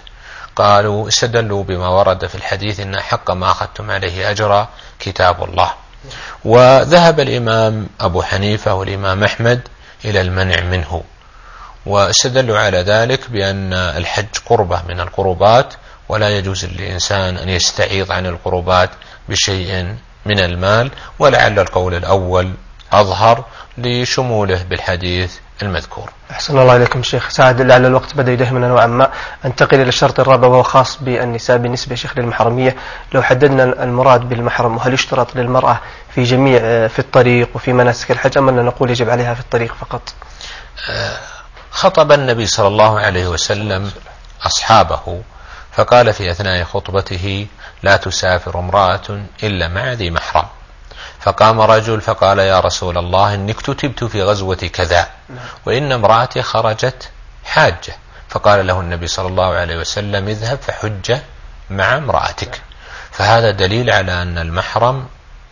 قالوا 0.56 1.08
استدلوا 1.08 1.64
بما 1.64 1.88
ورد 1.88 2.26
في 2.26 2.36
الحديث 2.36 2.80
إن 2.80 3.00
حق 3.00 3.32
ما 3.32 3.52
أخذتم 3.52 3.92
عليه 3.92 4.32
أجرا 4.32 4.70
كتاب 5.00 5.44
الله. 5.44 5.72
وذهب 6.46 7.20
الإمام 7.20 7.88
أبو 8.00 8.22
حنيفة 8.22 8.74
والإمام 8.74 9.24
أحمد 9.24 9.62
إلى 10.06 10.22
المنع 10.22 10.62
منه 10.62 11.04
واستدلوا 11.86 12.60
على 12.60 12.78
ذلك 12.78 13.30
بأن 13.30 13.74
الحج 13.74 14.28
قربة 14.46 14.82
من 14.90 15.00
القربات 15.00 15.74
ولا 16.10 16.30
يجوز 16.30 16.66
للإنسان 16.66 17.38
أن 17.38 17.50
يستعيض 17.50 18.12
عن 18.12 18.26
القربات 18.26 18.90
بشيء 19.30 19.96
من 20.26 20.40
المال 20.40 20.92
ولعل 21.20 21.60
القول 21.60 21.96
الأول 21.96 22.54
أظهر 22.94 23.46
لشموله 23.78 24.64
بالحديث 24.64 25.36
المذكور. 25.62 26.10
أحسن 26.32 26.58
الله 26.58 26.76
إليكم 26.76 27.04
شيخ. 27.04 27.30
سعد 27.30 27.62
لعل 27.62 27.86
الوقت 27.86 28.16
بدأ 28.16 28.32
يدهمنا 28.32 28.68
نوعا 28.68 28.88
ما. 28.88 29.12
أنتقل 29.46 29.82
إلى 29.82 29.90
الشرط 29.90 30.20
الرابع 30.20 30.48
وهو 30.48 30.64
خاص 30.64 31.04
بالنساء 31.04 31.58
بالنسبة 31.58 31.96
شيخ 31.96 32.18
للمحرمية. 32.18 32.76
لو 33.14 33.22
حددنا 33.22 33.64
المراد 33.64 34.30
بالمحرم 34.30 34.78
وهل 34.78 34.94
يشترط 34.94 35.36
للمرأة 35.36 35.80
في 36.16 36.24
جميع 36.24 36.88
في 36.88 37.00
الطريق 37.00 37.50
وفي 37.56 37.74
مناسك 37.74 38.12
الحج 38.12 38.38
أم 38.38 38.50
أن 38.50 38.66
نقول 38.66 38.90
يجب 38.90 39.10
عليها 39.10 39.34
في 39.34 39.40
الطريق 39.40 39.76
فقط؟ 39.76 40.14
خطب 41.72 42.12
النبي 42.12 42.46
صلى 42.46 42.68
الله 42.68 43.00
عليه 43.00 43.28
وسلم 43.28 43.92
أصحابه 44.46 45.22
فقال 45.72 46.14
في 46.14 46.32
أثناء 46.32 46.64
خطبته 46.64 47.48
لا 47.84 47.98
تسافر 47.98 48.60
امرأة 48.60 49.22
إلا 49.44 49.68
مع 49.68 49.94
ذي 49.94 50.12
محرم. 50.12 50.46
فقام 51.22 51.62
رجل 51.62 52.02
فقال 52.02 52.40
يا 52.40 52.60
رسول 52.60 52.98
الله 52.98 53.34
إني 53.34 53.52
اكتتبت 53.52 54.04
في 54.04 54.24
غزوة 54.24 54.56
كذا 54.56 55.08
وإن 55.66 55.92
امرأتي 55.92 56.42
خرجت 56.42 57.10
حاجة. 57.46 57.96
فقال 58.30 58.68
له 58.68 58.80
النبي 58.80 59.08
صلى 59.08 59.28
الله 59.28 59.54
عليه 59.54 59.78
وسلم 59.78 60.28
اذهب 60.28 60.58
فحج 60.62 61.18
مع 61.70 61.98
امرأتك. 61.98 62.62
فهذا 63.12 63.52
دليل 63.52 63.90
على 63.90 64.22
أن 64.22 64.38
المحرم 64.38 65.06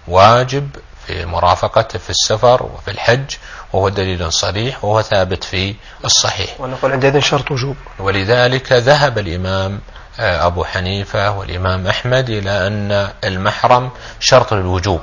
واجب 0.07 0.69
في 1.07 1.25
مرافقته 1.25 1.99
في 1.99 2.09
السفر 2.09 2.63
وفي 2.63 2.91
الحج 2.91 3.35
وهو 3.73 3.89
دليل 3.89 4.33
صريح 4.33 4.85
وهو 4.85 5.01
ثابت 5.01 5.43
في 5.43 5.75
الصحيح. 6.05 6.61
ونقول 6.61 6.91
عندئذ 6.91 7.19
شرط 7.19 7.51
وجوب. 7.51 7.75
ولذلك 7.99 8.71
ذهب 8.71 9.17
الإمام 9.17 9.79
آه، 10.19 10.47
أبو 10.47 10.63
حنيفة 10.63 11.31
والإمام 11.31 11.87
أحمد 11.87 12.29
إلى 12.29 12.67
أن 12.67 13.09
المحرم 13.23 13.89
شرط 14.19 14.53
للوجوب. 14.53 15.01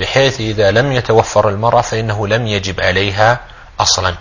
بحيث 0.00 0.40
إذا 0.40 0.70
لم 0.70 0.92
يتوفر 0.92 1.48
المرأة 1.48 1.80
فإنه 1.80 2.26
لم 2.26 2.46
يجب 2.46 2.80
عليها 2.80 3.40
أصلا. 3.80 4.14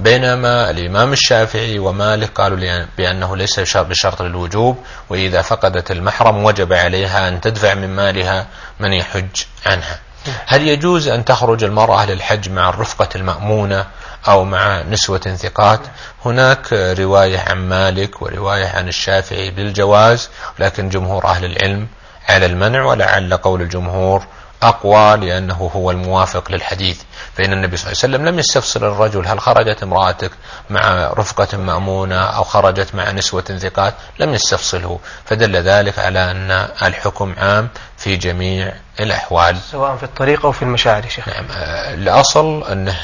بينما 0.00 0.70
الإمام 0.70 1.12
الشافعي 1.12 1.78
ومالك 1.78 2.30
قالوا 2.30 2.86
بأنه 2.98 3.36
ليس 3.36 3.76
بشرط 3.76 4.22
للوجوب 4.22 4.78
وإذا 5.10 5.42
فقدت 5.42 5.90
المحرم 5.90 6.44
وجب 6.44 6.72
عليها 6.72 7.28
أن 7.28 7.40
تدفع 7.40 7.74
من 7.74 7.96
مالها 7.96 8.46
من 8.80 8.92
يحج 8.92 9.42
عنها. 9.66 9.98
هل 10.46 10.68
يجوز 10.68 11.08
أن 11.08 11.24
تخرج 11.24 11.64
المرأة 11.64 12.06
للحج 12.06 12.50
مع 12.50 12.68
الرفقة 12.68 13.08
المأمونة 13.16 13.86
أو 14.28 14.44
مع 14.44 14.82
نسوة 14.82 15.18
ثقات؟ 15.18 15.80
هناك 16.24 16.72
رواية 16.72 17.38
عن 17.38 17.68
مالك 17.68 18.22
ورواية 18.22 18.66
عن 18.66 18.88
الشافعي 18.88 19.50
بالجواز 19.50 20.30
لكن 20.58 20.88
جمهور 20.88 21.24
أهل 21.26 21.44
العلم 21.44 21.88
على 22.28 22.46
المنع 22.46 22.84
ولعل 22.84 23.36
قول 23.36 23.62
الجمهور 23.62 24.26
أقوى 24.68 25.16
لأنه 25.16 25.70
هو 25.76 25.90
الموافق 25.90 26.50
للحديث. 26.50 27.02
فإن 27.34 27.52
النبي 27.52 27.76
صلى 27.76 27.92
الله 27.92 28.02
عليه 28.02 28.14
وسلم 28.14 28.28
لم 28.28 28.38
يستفسر 28.38 28.92
الرجل 28.92 29.26
هل 29.26 29.40
خرجت 29.40 29.82
امرأتك 29.82 30.30
مع 30.70 31.10
رفقة 31.18 31.58
مأمونة 31.58 32.24
أو 32.24 32.44
خرجت 32.44 32.94
مع 32.94 33.10
نسوة 33.10 33.42
ثقات 33.42 33.94
لم 34.18 34.34
يستفصله. 34.34 34.98
فدل 35.24 35.56
ذلك 35.56 35.98
على 35.98 36.30
أن 36.30 36.50
الحكم 36.82 37.34
عام 37.38 37.68
في 37.96 38.16
جميع 38.16 38.72
الأحوال. 39.00 39.56
سواء 39.70 39.96
في 39.96 40.02
الطريق 40.02 40.46
أو 40.46 40.52
في 40.52 40.62
المشاعر 40.62 41.02
شيخ. 41.08 41.28
نعم. 41.28 41.46
الأصل 41.94 42.64
أنه 42.64 42.96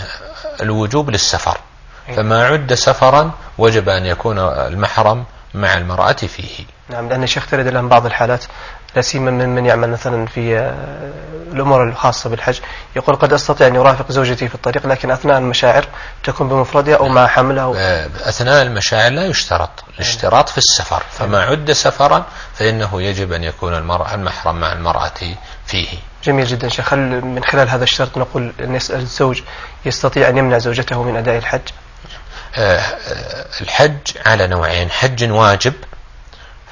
الوجوب 0.61 1.11
للسفر. 1.11 1.59
فما 2.17 2.47
عد 2.47 2.75
سفرا 2.75 3.31
وجب 3.59 3.89
أن 3.89 4.07
يكون 4.07 4.39
المحرم 4.39 5.25
مع 5.55 5.75
المرأة 5.75 6.13
فيه. 6.13 6.65
نعم 6.89 7.09
لأن 7.09 7.23
الشيخ 7.23 7.47
ترد 7.47 7.67
الآن 7.67 7.89
بعض 7.89 8.07
الحالات. 8.07 8.45
لا 8.97 9.03
سيما 9.03 9.31
من 9.31 9.49
من 9.49 9.67
يعمل 9.67 9.91
مثلا 9.91 10.27
في 10.27 10.59
آه، 10.59 11.13
الأمور 11.53 11.89
الخاصة 11.89 12.31
بالحج. 12.31 12.59
يقول 12.97 13.17
قد 13.17 13.33
أستطيع 13.33 13.67
أن 13.67 13.75
يرافق 13.75 14.13
زوجتي 14.13 14.49
في 14.49 14.55
الطريق 14.55 14.87
لكن 14.87 15.11
أثناء 15.11 15.39
المشاعر 15.39 15.85
تكون 16.25 16.49
بمفردها 16.49 16.97
أو 16.97 17.09
مع 17.09 17.27
حملها 17.27 17.65
أو 17.65 17.75
آه، 17.75 18.07
أثناء 18.21 18.63
المشاعر 18.63 19.11
لا 19.13 19.27
يشترط. 19.27 19.85
الاشتراط 19.95 20.49
في 20.49 20.59
السفر. 20.59 21.03
فما 21.11 21.43
عد 21.43 21.73
سفرا 21.73 22.25
فإنه 22.55 23.03
يجب 23.03 23.33
أن 23.33 23.45
يكون 23.45 23.75
المرأة 23.75 24.15
المحرم 24.15 24.61
مع 24.61 24.73
المرأة 24.73 25.13
فيه. 25.67 25.89
جميل 26.25 26.47
جدا 26.47 26.69
شيخ. 26.69 26.93
هل 26.93 26.99
من 27.25 27.45
خلال 27.45 27.69
هذا 27.69 27.85
الشرط 27.85 28.19
نقول 28.19 28.53
أن 28.61 28.75
الزوج 28.75 29.43
يستطيع 29.85 30.29
أن 30.29 30.37
يمنع 30.37 30.59
زوجته 30.59 31.03
من 31.03 31.17
أداء 31.17 31.39
الحج؟ 31.39 31.61
آه، 32.57 32.81
الحج 33.61 33.99
على 34.27 34.47
نوعين. 34.47 34.91
حج 34.91 35.31
واجب 35.31 35.73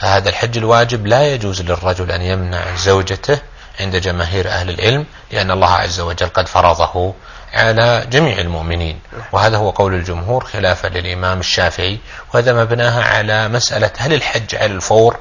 فهذا 0.00 0.28
الحج 0.28 0.58
الواجب 0.58 1.06
لا 1.06 1.34
يجوز 1.34 1.62
للرجل 1.62 2.10
أن 2.10 2.22
يمنع 2.22 2.76
زوجته 2.76 3.38
عند 3.80 3.96
جماهير 3.96 4.48
أهل 4.48 4.70
العلم 4.70 5.06
لأن 5.32 5.50
الله 5.50 5.70
عز 5.70 6.00
وجل 6.00 6.28
قد 6.28 6.48
فرضه 6.48 7.14
على 7.52 8.06
جميع 8.10 8.38
المؤمنين. 8.38 9.00
وهذا 9.32 9.56
هو 9.56 9.70
قول 9.70 9.94
الجمهور 9.94 10.44
خلافا 10.44 10.88
للإمام 10.88 11.40
الشافعي 11.40 11.98
وهذا 12.34 12.52
مبناها 12.52 13.04
على 13.04 13.48
مسألة 13.48 13.90
هل 13.98 14.12
الحج 14.12 14.54
على 14.54 14.72
الفور 14.72 15.16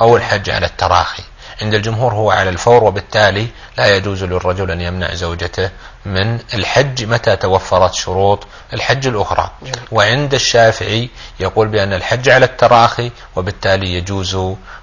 أو 0.00 0.16
الحج 0.16 0.50
على 0.50 0.66
التراخي. 0.66 1.22
عند 1.62 1.74
الجمهور 1.74 2.14
هو 2.14 2.30
على 2.30 2.50
الفور 2.50 2.84
وبالتالي 2.84 3.46
لا 3.78 3.96
يجوز 3.96 4.24
للرجل 4.24 4.70
أن 4.70 4.80
يمنع 4.80 5.14
زوجته 5.14 5.70
من 6.06 6.38
الحج 6.54 7.04
متى 7.04 7.36
توفرت 7.36 7.94
شروط 7.94 8.46
الحج 8.72 9.06
الأخرى. 9.06 9.50
وعند 9.92 10.34
الشافعي 10.34 11.10
يقول 11.40 11.68
بأن 11.68 11.92
الحج 11.92 12.28
على 12.28 12.44
التراخي 12.44 13.10
وبالتالي 13.36 13.94
يجوز 13.94 14.38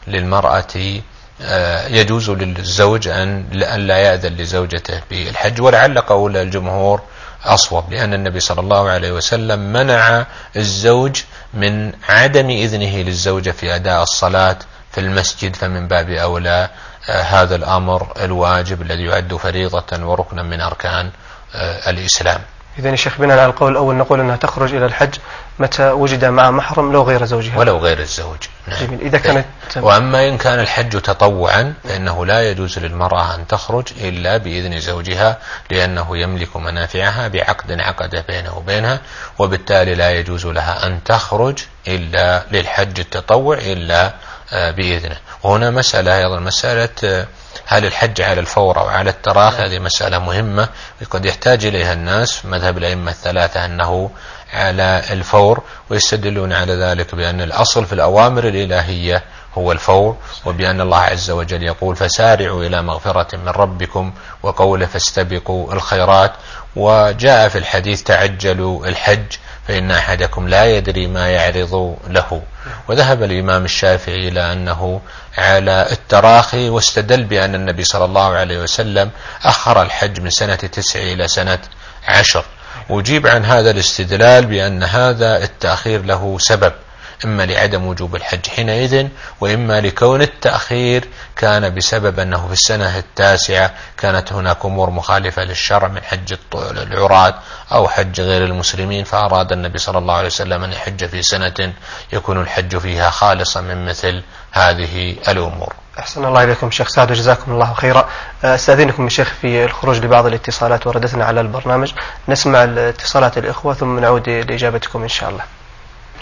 للمرأة 0.08 1.02
آه، 1.42 1.88
يجوز 1.88 2.30
للزوج 2.30 3.08
أن 3.08 3.46
لا 3.88 3.98
يأذن 3.98 4.34
لزوجته 4.34 5.02
بالحج. 5.10 5.62
ولعل 5.62 6.00
قول 6.00 6.38
الجمهور 6.38 7.02
أصوب 7.46 7.94
لأن 7.94 8.14
النبي 8.14 8.40
صلى 8.40 8.62
الله 8.62 8.90
عليه 8.90 9.12
وسلم 9.12 9.60
منع 9.60 10.26
الزوج 10.56 11.22
من 11.54 11.92
عدم 12.10 12.50
إذنه 12.50 12.98
للزوجة 12.98 13.52
في 13.52 13.76
أداء 13.76 14.04
الصلاة 14.04 14.58
في 14.94 15.00
المسجد 15.00 15.56
فمن 15.56 15.88
باب 15.88 16.10
أولى 16.10 16.70
آه، 17.10 17.22
هذا 17.22 17.56
الأمر 17.56 18.14
الواجب 18.22 18.82
الذي 18.82 19.04
يعد 19.04 19.36
فريضة 19.36 20.06
وركنا 20.06 20.44
من 20.44 20.62
أركان 20.62 21.10
آه، 21.56 21.90
الإسلام. 21.90 22.42
إذا 22.80 22.90
يا 22.90 22.96
شيخ 22.96 23.18
بناء 23.20 23.38
على 23.40 23.50
القول 23.50 23.72
الأول 23.72 23.96
نقول 23.96 24.20
أنها 24.20 24.36
تخرج 24.36 24.76
إلى 24.76 24.86
الحج 24.86 25.16
متى 25.60 25.92
وجد 25.92 26.26
مع 26.26 26.52
محرم 26.52 26.92
لو 26.94 27.04
غير 27.04 27.26
زوجها. 27.26 27.60
ولو 27.60 27.78
غير 27.78 28.00
الزوج. 28.00 28.38
نعم. 28.68 28.80
جميل. 28.80 29.02
إذا 29.02 29.18
كانت 29.18 29.46
وأما 29.76 30.28
إن 30.28 30.38
كان 30.38 30.60
الحج 30.60 31.02
تطوعا 31.02 31.74
فإنه 31.84 32.26
لا 32.26 32.50
يجوز 32.50 32.80
للمرأة 32.80 33.36
أن 33.36 33.48
تخرج 33.48 33.88
إلا 34.02 34.38
بإذن 34.38 34.80
زوجها 34.80 35.38
لأنه 35.72 36.18
يملك 36.18 36.58
منافعها 36.58 37.28
بعقد 37.28 37.72
عقد 37.72 38.24
بينه 38.28 38.58
وبينها 38.58 39.00
وبالتالي 39.40 39.96
لا 39.96 40.12
يجوز 40.12 40.46
لها 40.46 40.88
أن 40.88 41.04
تخرج 41.04 41.60
إلا 41.88 42.44
للحج 42.52 43.00
التطوع 43.00 43.58
إلا 43.58 44.14
بإذنه. 44.54 45.18
وهنا 45.44 45.70
مسألة 45.70 46.18
أيضا 46.18 46.40
مسألة 46.40 46.90
آه، 47.04 47.28
هل 47.66 47.86
الحج 47.86 48.22
على 48.22 48.40
الفور 48.40 48.80
أو 48.80 48.88
على 48.88 49.10
التراخي 49.10 49.64
هذه 49.64 49.80
مسألة 49.80 50.20
مهمة. 50.20 50.70
قد 51.10 51.26
يحتاج 51.26 51.66
إليها 51.66 51.94
الناس. 51.94 52.46
مذهب 52.46 52.78
الأئمة 52.78 53.12
الثلاثة 53.12 53.66
أنه 53.66 54.12
على 54.54 55.02
الفور 55.12 55.64
ويستدلون 55.90 56.54
على 56.54 56.74
ذلك 56.74 57.16
بأن 57.16 57.42
الأصل 57.42 57.86
في 57.86 57.94
الأوامر 57.94 58.48
الإلهية 58.48 59.24
هو 59.58 59.72
الفور 59.72 60.18
وبأن 60.46 60.82
الله 60.82 60.98
عز 60.98 61.32
وجل 61.32 61.64
يقول 61.64 61.96
فسارعوا 61.96 62.64
إلى 62.64 62.82
مغفرة 62.82 63.38
من 63.38 63.48
ربكم 63.48 64.14
وقوله 64.44 64.86
فاستبقوا 64.86 65.74
الخيرات 65.74 66.32
وجاء 66.76 67.50
في 67.50 67.58
الحديث 67.58 68.04
تعجلوا 68.04 68.88
الحج 68.88 69.26
فإن 69.68 69.92
أحدكم 69.92 70.48
لا 70.48 70.66
يدري 70.66 71.08
ما 71.08 71.30
يعرض 71.30 71.98
له. 72.10 72.42
وذهب 72.88 73.24
الإمام 73.24 73.66
الشافعي 73.66 74.28
إلى 74.28 74.54
أنه 74.54 75.02
على 75.38 75.88
التراخي 75.92 76.70
واستدل 76.70 77.24
بأن 77.24 77.56
النبي 77.56 77.84
صلى 77.84 78.06
الله 78.06 78.34
عليه 78.34 78.60
وسلم 78.60 79.10
أخر 79.44 79.82
الحج 79.82 80.20
من 80.20 80.30
سنة 80.30 80.56
تسع 80.56 81.00
إلى 81.00 81.28
سنة 81.28 81.60
عشر. 82.08 82.46
وجيب 82.90 83.28
عن 83.28 83.46
هذا 83.46 83.72
الاستدلال 83.72 84.46
بأن 84.46 84.84
هذا 84.84 85.44
التأخير 85.44 86.06
له 86.06 86.38
سبب. 86.40 86.74
إما 87.26 87.46
لعدم 87.46 87.88
وجوب 87.88 88.16
الحج 88.16 88.48
حينئذ 88.48 89.08
وإما 89.42 89.82
لكون 89.82 90.22
التأخير 90.22 91.08
كان 91.36 91.76
بسبب 91.76 92.20
أنه 92.20 92.48
في 92.48 92.54
السنة 92.54 92.98
التاسعة 92.98 93.74
كانت 93.98 94.34
هناك 94.34 94.66
أمور 94.66 94.90
مخالفة 94.90 95.44
للشرع 95.44 95.88
من 95.88 96.04
حج 96.04 96.36
العراة 96.54 97.34
أو 97.72 97.88
حج 97.88 98.22
غير 98.22 98.46
المسلمين 98.46 99.04
فأراد 99.04 99.52
النبي 99.52 99.78
صلى 99.78 99.98
الله 99.98 100.14
عليه 100.14 100.28
وسلم 100.28 100.64
أن 100.64 100.74
يحج 100.74 101.06
في 101.06 101.22
سنة 101.24 101.74
يكون 102.14 102.42
الحج 102.42 102.78
فيها 102.78 103.10
خالصا 103.10 103.62
من 103.62 103.86
مثل 103.86 104.24
هذه 104.52 105.16
الأمور. 105.28 105.74
أحسن 106.00 106.26
الله 106.26 106.44
إليكم 106.44 106.72
شيخ 106.72 106.88
سعد 106.88 107.12
وجزاكم 107.12 107.52
الله 107.52 107.74
خيرا. 107.74 108.10
أستاذنكم 108.44 109.06
الشيخ 109.08 109.34
في 109.42 109.66
الخروج 109.66 109.98
لبعض 109.98 110.26
الاتصالات 110.26 110.88
وردتنا 110.88 111.26
على 111.26 111.42
البرنامج. 111.42 111.92
نسمع 112.28 112.64
اتصالات 112.64 113.38
الإخوة 113.38 113.74
ثم 113.74 114.00
نعود 114.00 114.30
لإجابتكم 114.30 115.04
إن 115.04 115.08
شاء 115.08 115.30
الله. 115.30 115.44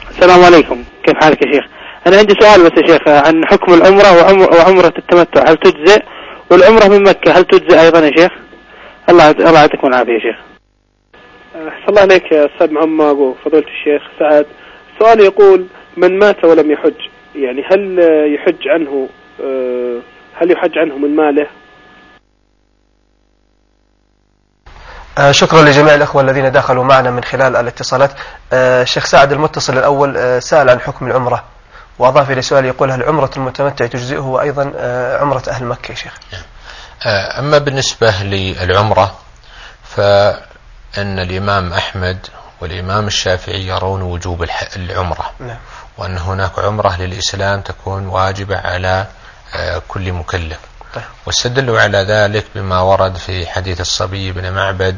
السلام 0.10 0.44
عليكم. 0.44 0.84
كيف 1.04 1.16
حالك 1.18 1.46
يا 1.46 1.52
شيخ؟ 1.52 1.66
أنا 2.08 2.18
عندي 2.18 2.34
سؤال 2.40 2.64
بس 2.64 2.82
يا 2.82 2.88
شيخ 2.88 3.08
عن 3.08 3.46
حكم 3.46 3.74
العمرة 3.74 4.12
وعمرة 4.58 4.94
التمتع. 4.98 5.52
هل 5.52 5.58
تجزئ؟ 5.58 6.04
والعمرة 6.52 6.88
من 6.88 7.04
مكة 7.04 7.32
هل 7.32 7.44
تجزئ 7.44 7.82
أيضا 7.82 8.00
يا 8.00 8.12
شيخ؟ 8.18 8.32
الله 9.10 9.32
الله 9.32 9.60
يعطيكم 9.60 9.88
العافية 9.88 10.14
يا 10.14 10.20
شيخ. 10.20 10.36
أحسن 11.56 11.90
الله 11.90 12.02
عليك 12.02 12.32
يا 12.32 12.46
أستاذ 12.46 12.72
معمر 12.72 13.14
وفضيلة 13.14 13.68
الشيخ 13.68 14.02
سعد. 14.20 14.46
سؤال 15.00 15.20
يقول 15.20 15.66
من 15.98 16.20
مات 16.20 16.46
ولم 16.46 16.72
يحج؟ 16.72 16.94
يعني 17.36 17.64
هل 17.72 18.00
يحج 18.36 18.68
عنه 18.68 19.10
آه، 19.44 19.98
هل 20.34 20.52
يحج 20.52 20.78
عنه 20.78 20.98
من 20.98 21.16
ماله؟ 21.16 21.48
شكرا 25.32 25.62
لجميع 25.62 25.94
الأخوة 25.96 26.22
الذين 26.22 26.52
دخلوا 26.52 26.84
معنا 26.84 27.12
من 27.12 27.24
خلال 27.24 27.56
الاتصالات. 27.56 28.12
آه، 28.54 28.82
الشيخ 28.82 29.06
سعد 29.06 29.32
المتصل 29.32 29.78
الأول 29.78 30.18
آه، 30.18 30.40
سأل 30.40 30.70
عن 30.70 30.80
حكم 30.80 31.08
العمرة 31.08 31.44
وأضاف 32.00 32.32
إلى 32.32 32.42
سؤال 32.42 32.66
يقول 32.66 32.92
هل 32.92 33.04
عمرة 33.04 33.30
المتمتع 33.38 33.86
تجزئه 33.88 34.20
وأيضا 34.20 34.74
آه، 34.78 35.18
عمرة 35.22 35.44
أهل 35.50 35.66
مكة 35.66 35.92
يا 35.92 35.96
شيخ. 35.96 36.14
آه، 37.06 37.40
أما 37.40 37.58
بالنسبة 37.58 38.12
للعمرة 38.24 39.16
فإن 39.96 41.20
الإمام 41.20 41.74
أحمد 41.74 42.28
والإمام 42.62 43.08
الشافعي 43.08 43.68
يرون 43.68 44.02
وجوب 44.02 44.46
العمرة. 44.76 45.32
نعم. 45.40 45.58
وأن 45.98 46.18
هناك 46.18 46.60
عمرة 46.60 46.98
للإسلام 47.02 47.62
تكون 47.62 48.08
واجبة 48.08 48.58
على 48.58 49.06
آه، 49.56 49.82
كل 49.88 50.12
مكلف. 50.12 50.60
واستدلوا 51.26 51.82
على 51.82 51.98
ذلك 51.98 52.46
بما 52.56 52.82
ورد 52.82 53.18
في 53.18 53.48
حديث 53.48 53.82
الصبي 53.82 54.32
بن 54.32 54.52
معبد 54.52 54.98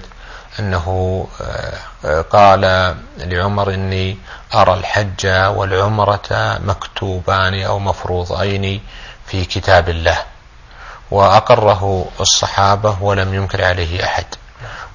أنه 0.60 1.28
آه، 1.42 1.74
آه، 2.06 2.22
قال 2.22 2.96
لعمر 3.18 3.74
إني 3.74 4.18
أرى 4.54 4.74
الحج 4.74 5.28
والعمرة 5.28 6.60
مكتوبان 6.66 7.64
أو 7.64 7.80
مفروضين 7.80 8.82
في 9.28 9.46
كتاب 9.46 9.90
الله 9.90 10.18
وأقره 11.12 12.06
الصحابة 12.20 12.98
ولم 13.02 13.34
ينكر 13.34 13.64
عليه 13.64 14.04
أحد. 14.04 14.26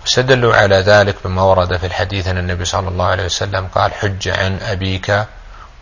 واستدلوا 0.02 0.56
على 0.56 0.76
ذلك 0.76 1.16
بما 1.24 1.42
ورد 1.42 1.76
في 1.76 1.86
الحديث 1.86 2.28
أن 2.28 2.38
النبي 2.38 2.64
صلى 2.64 2.88
الله 2.88 3.04
عليه 3.06 3.24
وسلم 3.24 3.68
قال 3.74 3.94
حج 3.94 4.28
عن 4.28 4.58
أبيك 4.62 5.24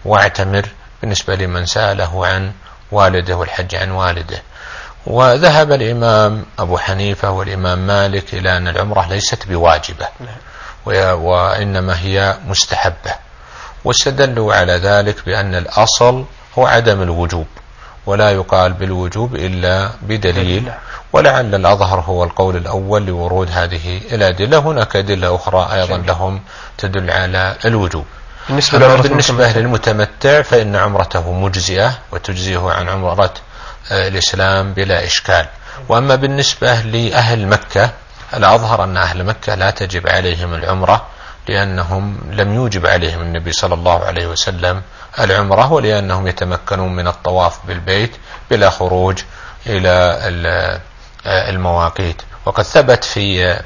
واعتمر 0.05 0.69
بالنسبة 1.01 1.35
لمن 1.35 1.67
سأله 1.67 2.27
عن 2.27 2.53
والده 2.93 3.37
والحج 3.37 3.75
عن 3.75 3.91
والده. 3.91 4.43
وذهب 5.07 5.73
الإمام 5.73 6.45
أبو 6.59 6.79
حنيفة 6.79 7.31
والإمام 7.31 7.87
مالك 7.87 8.35
إلى 8.35 8.57
أن 8.57 8.69
العمرة 8.69 9.07
ليست 9.09 9.47
بواجبة. 9.49 10.07
و- 10.87 11.13
وإنما 11.15 12.01
هي 12.01 12.37
مستحبة. 12.47 13.15
واستدلوا 13.85 14.55
على 14.55 14.73
ذلك 14.73 15.17
بأن 15.27 15.55
الأصل 15.55 16.25
هو 16.59 16.67
عدم 16.67 17.03
الوجوب 17.03 17.47
ولا 18.07 18.31
يقال 18.31 18.73
بالوجوب 18.73 19.35
إلا 19.35 19.91
بدليل. 20.03 20.73
ولعل 21.13 21.55
الأظهر 21.55 22.01
هو 22.01 22.25
القول 22.25 22.57
الأول 22.57 23.07
لورود 23.07 23.49
هذه 23.53 24.01
الأدلة. 24.13 24.59
هناك 24.59 24.97
أدلة 24.97 25.35
أخرى 25.35 25.69
أيضا 25.73 25.97
لهم 25.97 26.41
تدل 26.79 27.11
على 27.11 27.57
الوجوب. 27.65 28.05
بالنسبة 28.49 28.79
بالنسبة. 29.09 29.53
للمتمتع 29.61 30.43
فإن 30.43 30.77
عمرته 30.77 31.33
مجزئة 31.33 31.99
وتجزيه 32.13 32.71
عن 32.71 32.89
عمرة 32.89 33.35
الإسلام 33.91 34.73
بلا 34.73 35.05
إشكال. 35.05 35.47
وأما 35.89 36.15
بالنسبة 36.15 36.75
لأهل 36.81 37.47
مكة 37.47 37.91
الأظهر 38.35 38.85
أن 38.85 38.97
أهل 38.97 39.25
مكة 39.25 39.55
لا 39.55 39.71
تجب 39.71 40.09
عليهم 40.09 40.55
العمرة 40.55 41.07
لأنهم 41.49 42.19
لم 42.31 42.55
يوجب 42.55 42.87
عليهم 42.87 43.21
النبي 43.21 43.53
صلى 43.53 43.75
الله 43.75 44.05
عليه 44.05 44.27
وسلم 44.27 44.83
العمرة 45.21 45.73
ولأنهم 45.73 46.27
يتمكنون 46.27 46.97
من 46.97 47.09
الطواف 47.09 47.59
بالبيت 47.67 48.17
بلا 48.51 48.71
خروج 48.71 49.19
إلى 49.67 50.19
ال- 50.29 50.81
المواقيت. 51.27 52.23
وقد 52.47 52.63
ثبت 52.65 53.05
في 53.05 53.57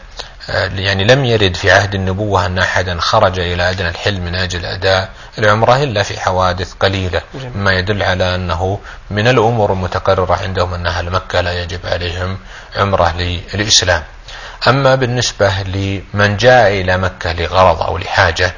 يعني 0.75 1.05
لم 1.05 1.25
يرد 1.25 1.57
في 1.57 1.71
عهد 1.71 1.95
النبوة 1.95 2.47
أن 2.47 2.59
أحدا 2.59 3.01
خرج 3.01 3.39
إلى 3.39 3.71
أدنى 3.71 3.89
الحل 3.89 4.21
من 4.21 4.35
أجل 4.35 4.65
أداء 4.65 5.11
العمرة 5.39 5.83
إلا 5.83 6.03
في 6.03 6.21
حوادث 6.21 6.73
قليلة 6.73 7.23
مما 7.55 7.73
يدل 7.73 8.03
على 8.03 8.35
أنه 8.35 8.81
من 9.11 9.29
الأمور 9.29 9.73
المتقررة 9.73 10.35
عندهم 10.43 10.75
أن 10.75 10.87
أهل 10.87 11.11
مكة 11.11 11.41
لا 11.41 11.63
يجب 11.63 11.81
عليهم 11.85 12.39
عمرة 12.77 13.15
للإسلام. 13.55 14.03
أما 14.69 14.95
بالنسبة 14.95 15.63
لمن 15.63 16.37
جاء 16.37 16.81
إلى 16.81 16.97
مكة 16.99 17.33
لغرض 17.33 17.83
أو 17.83 17.99
لحاجة 17.99 18.55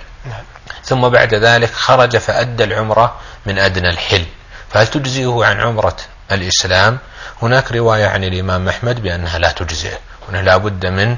ثم 0.85 1.09
بعد 1.09 1.35
ذلك 1.35 1.73
خرج 1.73 2.17
فأدى 2.17 2.65
العمرة 2.65 3.17
من 3.47 3.59
أدنى 3.59 3.89
الحل 3.89 4.25
فهل 4.71 4.87
تجزئه 4.87 5.45
عن 5.45 5.61
عمرة 5.61 5.97
الإسلام؟ 6.33 6.99
هناك 7.43 7.73
رواية 7.73 8.07
عن 8.07 8.25
الإمام 8.25 8.69
أحمد 8.69 9.03
بأنها 9.03 9.39
لا 9.39 9.51
تجزئه. 9.53 9.99
هنا 10.29 10.39
لا 10.43 10.57
بد 10.57 10.87
من 10.87 11.17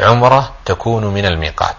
عمرة 0.00 0.52
تكون 0.64 1.04
من 1.04 1.26
الميقات. 1.26 1.76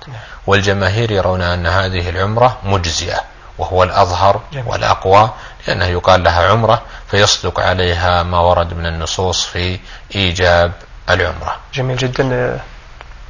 والجماهير 0.47 1.11
يرون 1.11 1.41
أن 1.41 1.67
هذه 1.67 2.09
العمرة 2.09 2.57
مجزئة 2.63 3.19
وهو 3.57 3.83
الأظهر. 3.83 4.41
والأقوى 4.65 5.29
لأنه 5.67 5.85
يقال 5.85 6.23
لها 6.23 6.51
عمرة 6.51 6.81
فيصدق 7.07 7.59
عليها 7.59 8.23
ما 8.23 8.39
ورد 8.39 8.73
من 8.73 8.85
النصوص 8.85 9.45
في 9.45 9.79
إيجاب 10.15 10.71
العمرة. 11.09 11.55
جميل 11.73 11.97
جدا. 11.97 12.59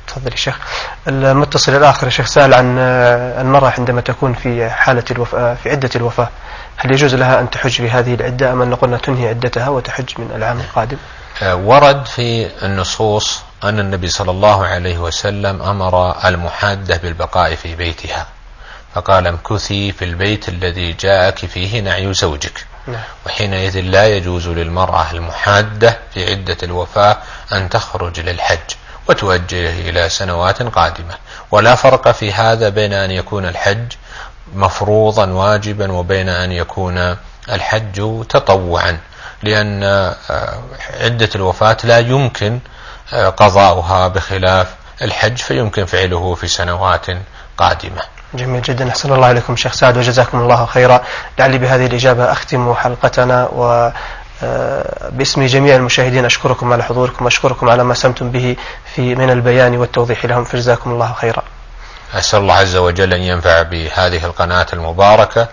تفضل 0.08 0.32
يا 0.32 0.36
شيخ. 0.36 0.58
المتصل 1.08 1.76
الآخر 1.76 2.06
يا 2.08 2.12
شيخ 2.12 2.26
سأل 2.26 2.54
عن 2.54 2.78
المرأة 3.42 3.74
عندما 3.78 4.02
تكون 4.02 4.34
في 4.34 4.70
حالة 4.70 5.04
الوفاة 5.12 5.54
في 5.54 5.70
عدة 5.70 5.90
الوفاة. 5.96 6.30
هل 6.78 6.92
يجوز 6.92 7.16
لها 7.16 7.40
أن 7.40 7.50
تحج 7.50 7.72
في 7.72 7.90
هذه 7.90 8.14
العدة؟ 8.14 8.52
أم 8.52 8.62
أن 8.62 8.76
قلنا 8.76 8.98
تنهي 8.98 9.30
عدتها 9.30 9.70
وتحج 9.70 10.10
من 10.18 10.32
العام 10.36 10.60
القادم؟ 10.60 10.98
آه، 11.44 11.56
ورد 11.56 12.06
في 12.06 12.48
النصوص 12.66 13.44
أن 13.64 13.80
النبي 13.80 14.08
صلى 14.08 14.32
الله 14.32 14.66
عليه 14.66 14.98
وسلم 14.98 15.62
أمر 15.62 16.26
المحادة 16.28 16.98
بالبقاء 16.98 17.56
في 17.56 17.76
بيتها. 17.76 18.28
فقال 18.96 19.28
امكثي 19.28 19.92
في 19.92 20.06
البيت 20.06 20.50
الذي 20.50 20.94
جاءك 20.94 21.38
فيه 21.38 21.80
نعي 21.80 22.14
زوجك. 22.14 22.66
نعم. 22.88 23.02
وحينئذ 23.26 23.80
لا 23.80 24.08
يجوز 24.08 24.48
للمرأة 24.48 25.12
المحادة 25.12 26.00
في 26.14 26.32
عدة 26.32 26.58
الوفاة 26.64 27.18
أن 27.54 27.70
تخرج 27.70 28.20
للحج 28.20 28.70
وتوجه 29.10 29.90
إلى 29.90 30.10
سنوات 30.10 30.64
قادمة. 30.64 31.14
ولا 31.52 31.76
فرق 31.76 32.12
في 32.12 32.34
هذا 32.34 32.70
بين 32.70 32.94
أن 32.94 33.12
يكون 33.12 33.46
الحج 33.46 33.92
مفروضا 34.54 35.26
واجبا 35.26 35.92
وبين 35.92 36.30
أن 36.30 36.52
يكون 36.52 37.18
الحج 37.52 38.26
تطوعا. 38.30 38.98
لأن 39.44 39.84
آه، 39.84 40.64
عدة 41.02 41.30
الوفاة 41.36 41.78
لا 41.84 42.00
يمكن 42.00 42.60
قضاؤها 43.14 44.08
بخلاف 44.08 44.68
الحج 45.02 45.38
فيمكن 45.38 45.86
فعله 45.86 46.36
في 46.36 46.48
سنوات 46.48 47.06
قادمة. 47.58 48.02
جميل 48.34 48.62
جدا. 48.62 48.90
أحسن 48.90 49.14
الله 49.14 49.28
عليكم 49.28 49.56
شيخ 49.56 49.74
سعد 49.74 49.98
وجزاكم 49.98 50.40
الله 50.40 50.66
خيرا. 50.66 51.02
لعلي 51.40 51.58
بهذه 51.58 51.86
الإجابة 51.86 52.32
أختم 52.32 52.74
حلقتنا 52.74 53.48
و 53.48 53.92
آه، 54.44 55.10
باسم 55.10 55.46
جميع 55.46 55.76
المشاهدين 55.76 56.26
أشكركم 56.26 56.74
على 56.74 56.84
حضوركم 56.84 57.26
وأشكركم 57.26 57.70
على 57.70 57.84
ما 57.84 57.94
سمتم 57.94 58.32
به 58.32 58.56
في 58.96 59.16
من 59.16 59.30
البيان 59.30 59.78
والتوضيح 59.78 60.26
لهم 60.26 60.44
فجزاكم 60.44 60.92
الله 60.92 61.14
خيرا. 61.14 61.44
أسأل 62.14 62.40
الله 62.40 62.54
عز 62.54 62.76
وجل 62.76 63.14
أن 63.14 63.22
ينفع 63.22 63.62
بهذه 63.62 64.26
القناة 64.26 64.66
المباركة 64.74 65.48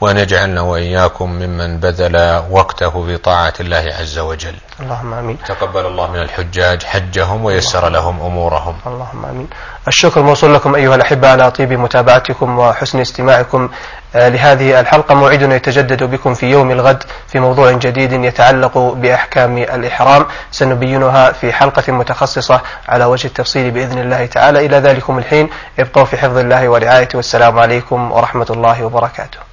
وأن 0.00 0.18
يجعلنا 0.18 0.60
وإياكم 0.60 1.30
ممن 1.30 1.80
بذل 1.80 2.42
وقته 2.50 3.06
في 3.06 3.16
طاعة 3.16 3.52
الله 3.60 3.84
عز 4.00 4.18
وجل. 4.18 4.54
اللهم 4.80 5.14
آمين. 5.14 5.38
تقبل 5.46 5.86
الله 5.86 6.10
من 6.10 6.22
الحجاج 6.22 6.82
حجهم 6.82 7.44
ويسر 7.44 7.88
لهم 7.88 8.20
أمورهم. 8.20 8.76
اللهم 8.86 9.24
آمين. 9.24 9.48
الشكر 9.88 10.22
موصول 10.22 10.54
لكم 10.54 10.74
أيها 10.74 10.94
الأحبة 10.94 11.28
على 11.28 11.50
طيب 11.50 11.72
متابعتكم 11.72 12.58
وحسن 12.58 13.00
استماعكم. 13.00 13.68
آه، 14.14 14.28
لهذه 14.28 14.80
الحلقة 14.80 15.14
موعدنا 15.14 15.54
يتجدد 15.54 16.02
بكم 16.02 16.34
في 16.34 16.46
يوم 16.46 16.70
الغد 16.70 17.02
في 17.26 17.40
موضوع 17.40 17.72
جديد 17.72 18.12
يتعلق 18.12 18.78
بأحكام 18.78 19.58
الإحرام. 19.58 20.26
سنبينها 20.50 21.32
في 21.32 21.52
حلقة 21.52 21.92
متخصصة 21.92 22.60
على 22.88 23.04
وجه 23.04 23.26
التفصيل 23.26 23.70
بإذن 23.70 23.98
الله 23.98 24.26
تعالى. 24.26 24.66
إلى 24.66 24.76
ذلكم 24.76 25.18
الحين. 25.18 25.50
ابقوا 25.78 26.04
في 26.04 26.16
حفظ 26.16 26.38
الله 26.38 26.68
ورعايته. 26.68 27.16
والسلام 27.16 27.58
عليكم 27.58 28.12
ورحمة 28.12 28.46
الله 28.50 28.84
وبركاته. 28.84 29.47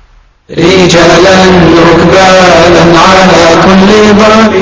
رجالا 0.52 1.46
ركبانا 1.92 3.00
على 3.00 3.46
كل 3.66 3.90
ضرب 4.18 4.54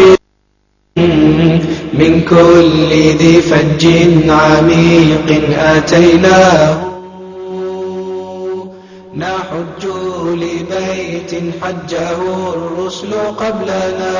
من 1.93 2.21
كل 2.29 2.89
ذي 3.17 3.41
فج 3.41 3.87
عميق 4.29 5.29
آتيناه. 5.59 6.77
نحج 9.17 9.85
لبيت 10.25 11.31
حجه 11.61 12.17
الرسل 12.55 13.13
قبلنا. 13.13 14.13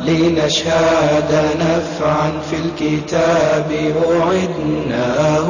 لنشهد 0.00 1.30
نفعا 1.60 2.32
في 2.50 2.56
الكتاب 2.56 3.70
أعدناه 4.10 5.48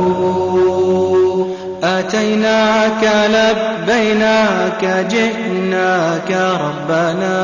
آتيناك 1.99 3.05
لبيناك 3.28 5.07
جئناك 5.11 6.30
ربنا 6.64 7.43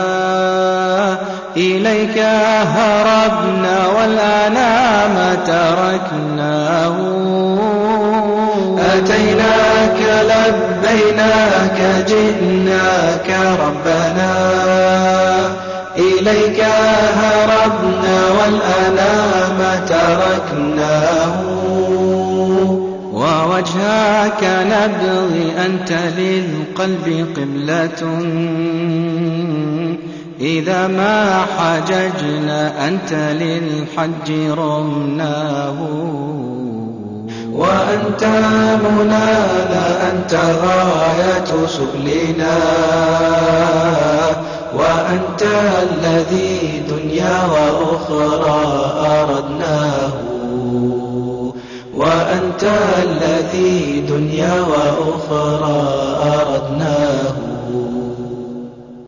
إليك 1.57 2.19
هربنا 2.75 3.87
والأنام 3.99 5.37
تركناه. 5.47 6.97
أتيناك 8.95 10.01
لبيناك 10.31 11.79
جئناك 12.09 13.29
ربنا 13.61 14.35
إليك 15.97 16.61
هربنا 17.21 18.19
والأنام 18.39 19.81
تركناه. 19.89 20.68
ووجهك 23.89 24.45
نبغي 24.45 25.53
أنت 25.67 25.93
للقلب 25.93 27.27
قبلة. 27.37 28.21
إذا 30.41 30.87
ما 30.87 31.45
حججنا 31.59 32.89
أنت 32.89 33.13
للحج 33.13 34.33
رمناه. 34.59 35.77
وأنت 37.53 38.25
منانا 38.85 40.13
أنت 40.13 40.35
غاية 40.35 41.67
سبلنا. 41.67 42.59
وأنت 44.75 45.43
الذي 45.83 46.83
دنيا 46.89 47.39
وأخرى 47.45 48.61
أردناه. 49.07 50.28
وأنت 51.99 52.65
الذي 53.03 54.01
دنيا 54.09 54.61
وأخرى 54.61 55.83
أردناه. 56.23 57.48